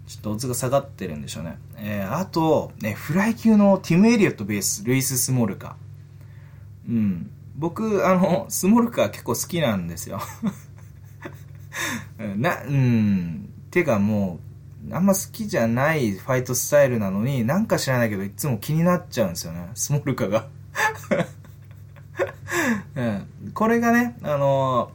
[0.07, 1.57] ちょっとオズが下がってるんでしょうね。
[1.77, 5.75] えー、あと、ね、フライ級のティム・エリオットベース、ルイス・スモルカ。
[6.87, 7.29] うん。
[7.55, 10.19] 僕、あの、スモルカ結構好きなんですよ。
[12.37, 13.49] な、うん。
[13.71, 14.39] てかも
[14.89, 19.69] う、あんま好きじゃないファイトスタイルなのに、なんか知らないけど、いつも気になっちゃうんですよね。
[19.75, 20.47] スモルカが
[22.95, 23.27] うん。
[23.53, 24.91] これがね、あの、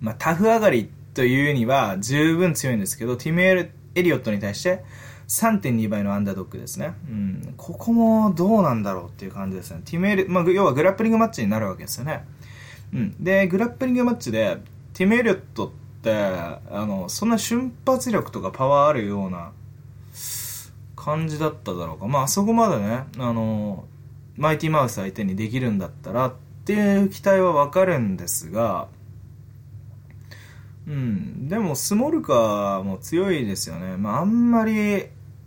[0.00, 4.84] まあ、タフ上がりというには十分強いんですけど、ティムエリエリオットに対して
[5.28, 6.94] 3.2倍のアンダードックですね。
[7.08, 7.54] うん。
[7.56, 9.80] ここもどうなんだろうっていう感じですね。
[9.84, 12.24] ティムエリ、まあ、要はグラップリングマッチになるわけですよね。
[12.92, 13.16] うん。
[13.22, 14.58] で、グラップリングマッチで、
[14.92, 15.70] ティムエリオットっ
[16.04, 19.52] てあのそんな瞬発力とかパワーあるような
[20.94, 23.86] 感じだっただろうかまああそこまでねあの
[24.36, 26.34] マイティマウス相手にできるんだったらっ
[26.64, 28.88] ていう期待はわかるんですが
[30.86, 31.48] うん。
[31.48, 33.96] でもスモルカも強いですよね。
[33.96, 35.06] まああんまり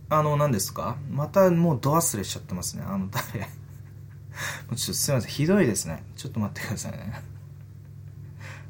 [0.09, 0.97] あの何ですか？
[1.09, 2.83] またもうド忘れしちゃってますね。
[2.87, 3.41] あの誰？
[3.41, 3.47] も
[4.73, 5.31] うちょっとすいません。
[5.31, 6.03] ひどいですね。
[6.15, 7.21] ちょっと待ってくださいね。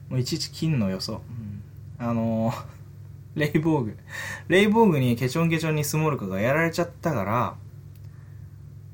[0.10, 2.06] もういちいち金の予想、うん。
[2.06, 2.64] あのー、
[3.36, 3.98] レイボーグ。
[4.48, 7.56] レイボーグにケチョンケチョンにスモルカがやられちゃったから、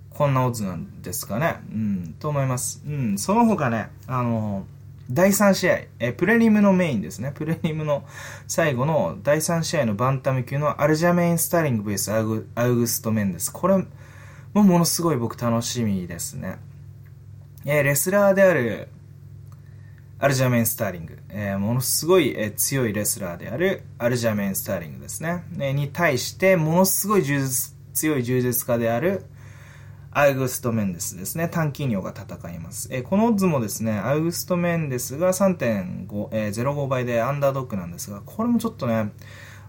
[0.10, 1.60] こんなオッズなんですかね。
[1.72, 2.84] うん、と思います。
[2.86, 4.64] うん、その他ね、あのー、
[5.10, 7.32] 第3試合、え、プレリムのメインですね。
[7.36, 8.06] プレリムの
[8.48, 13.52] 最後の第3試合のバンタム級のアルジャメイン・スターリング VS アグアウグスト・メンです。
[13.52, 13.78] これ
[14.54, 16.58] もものすごい僕楽しみですね。
[17.66, 18.90] えレスラーである
[20.20, 29.26] アルジャメン・スターリング、えー、ものすごい、えー、強いレスラーであるアルジャメン・スターリングですね、ねに対してものすごい柔術強い柔術家である
[30.16, 31.50] アウグスト・メンデスですね。
[31.50, 32.88] 短期尿が戦います。
[32.92, 39.12] えー、このオッズもですね、アウグスト・メンデスが3.05、えー、05倍でアンダードックなんですが、これもちょっとね、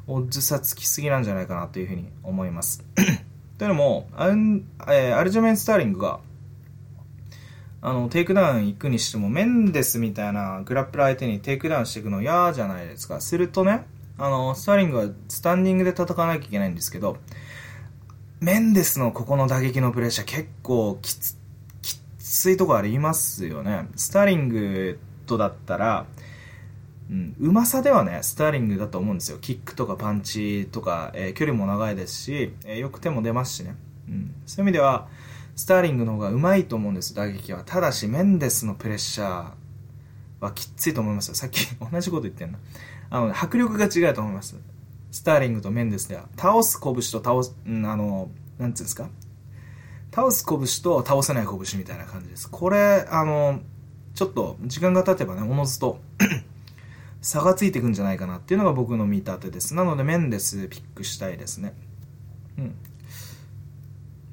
[0.06, 2.84] オッズ差つきすぎなんじゃないかなというふうに思います。
[3.58, 6.20] というのも、ア,、えー、アルジャメイン・スターリングが
[7.86, 13.20] あの、テイクダウン行くにしても、メンデスみたいなグラップラー相手にテイクダウンしていくの嫌じゃないですか。
[13.20, 13.84] するとね、
[14.16, 17.18] あの、スターリングはスタンディングで戦わなきゃいけないんですけど、
[18.44, 21.38] メンデスのここの打撃のプレッシャー結構きつ、
[21.80, 23.88] きついとこありますよね。
[23.96, 26.04] スターリングとだったら、
[27.10, 29.38] うん、うまさではね、スターリングだと思うんですよ。
[29.38, 33.76] キックとかパンチとか、えー、距離も長いですし、えー、よく手も出ますしね。
[34.10, 35.08] うん、そういう意味では、
[35.56, 37.62] スターリングの方がうまいと思うんです、打撃は。
[37.64, 39.50] ただし、メンデスのプレッシャー
[40.40, 41.34] はきついと思いますよ。
[41.34, 42.58] さっき同じこと言ってんな。
[43.08, 44.54] あの、迫力が違うと思います。
[45.14, 46.24] スターリングとメンデスでは。
[46.36, 49.08] 倒す拳と倒す、うん、あの、なんつうんですか？
[50.12, 52.50] 倒す拳と倒せない拳みたいな感じです。
[52.50, 53.60] これ、あの、
[54.16, 56.00] ちょっと時間が経てばね、おのずと
[57.22, 59.76] 差がついてくんじゃないかなっていうのが僕の見立てです。
[59.76, 61.74] なので、メンデスピックしたいですね。
[62.58, 62.74] うん。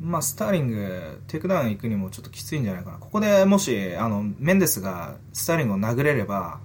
[0.02, 2.98] まあ、スターリング、テイクダウン行くにもちょっときついんじゃないかな。
[2.98, 6.60] ここでもし、あの、メンデスがスターリングを殴れれば、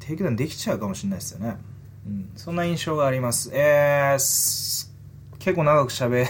[0.00, 1.58] テイクダウンできちゃうかもしれないですよね。
[2.36, 3.50] そんな印象があります。
[3.52, 4.88] えー、
[5.38, 6.26] 結構長く喋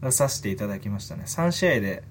[0.00, 1.24] らさせていただきましたね。
[1.26, 2.04] 3試合で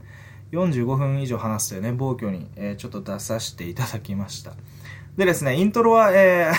[0.51, 4.53] 45分以上話すというね、暴挙に、えー、ちょっと出させていただきました。
[5.17, 6.53] でですね、イントロは、えー、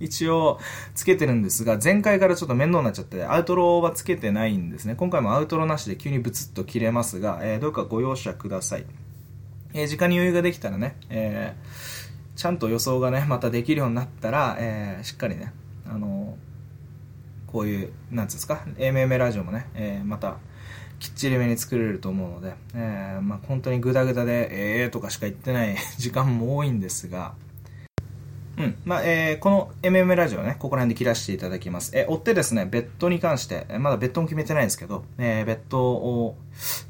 [0.04, 0.60] 一応
[0.94, 4.94] つけてるんですが、前回からちょっと面倒になっちゃって、アウトロはつけてないんですね。
[4.94, 8.86] 今回もアウトロなしで急にブツッと切れますが、えー、どうかご容赦ください。
[9.74, 11.97] えー、時間に余裕ができたらね、えー、
[12.38, 15.52] ちゃんと予想がね、またできるようになったら、えー、しっかりね、
[15.84, 20.36] あのー、こういう、なんつうんですか、AMM ラジオもね、えー、また、
[21.00, 27.34] きっちりめに作れると思うので、えー、まあ本当にグダグダで、えーとかしか言ってない 時間も多いんですが、
[28.58, 28.76] うん。
[28.84, 31.92] まあ、えー、この MMA ラジオね、ここら辺で切らせていただきます。
[31.96, 36.36] えー、追ってですね、ベットに関して、まだベットも決めてないんですけど、えー、ベットを、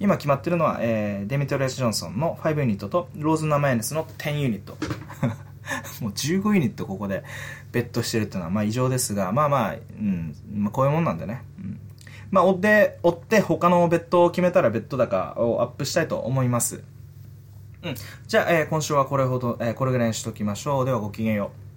[0.00, 4.76] 今決まってるのは、えー、デミトリアス・ジョンソンの5ユニットと、ローズ・ナマユナスの10ユニット。
[6.00, 7.22] もう15ユニットここで
[7.72, 11.42] ベットしてるっていうのは、まあ異常ですが、まあまあ、うん、まあこういうもんなんでね。
[11.58, 11.80] うん
[12.30, 16.82] まあ、追って、追って他のベットを決めたらベット高をアップしたいと思います。
[17.82, 17.94] うん。
[18.26, 20.84] じゃあ、えー、今週はこれほど、えー、これぐらいにしときましょう。
[20.84, 21.67] ではごきげんよう。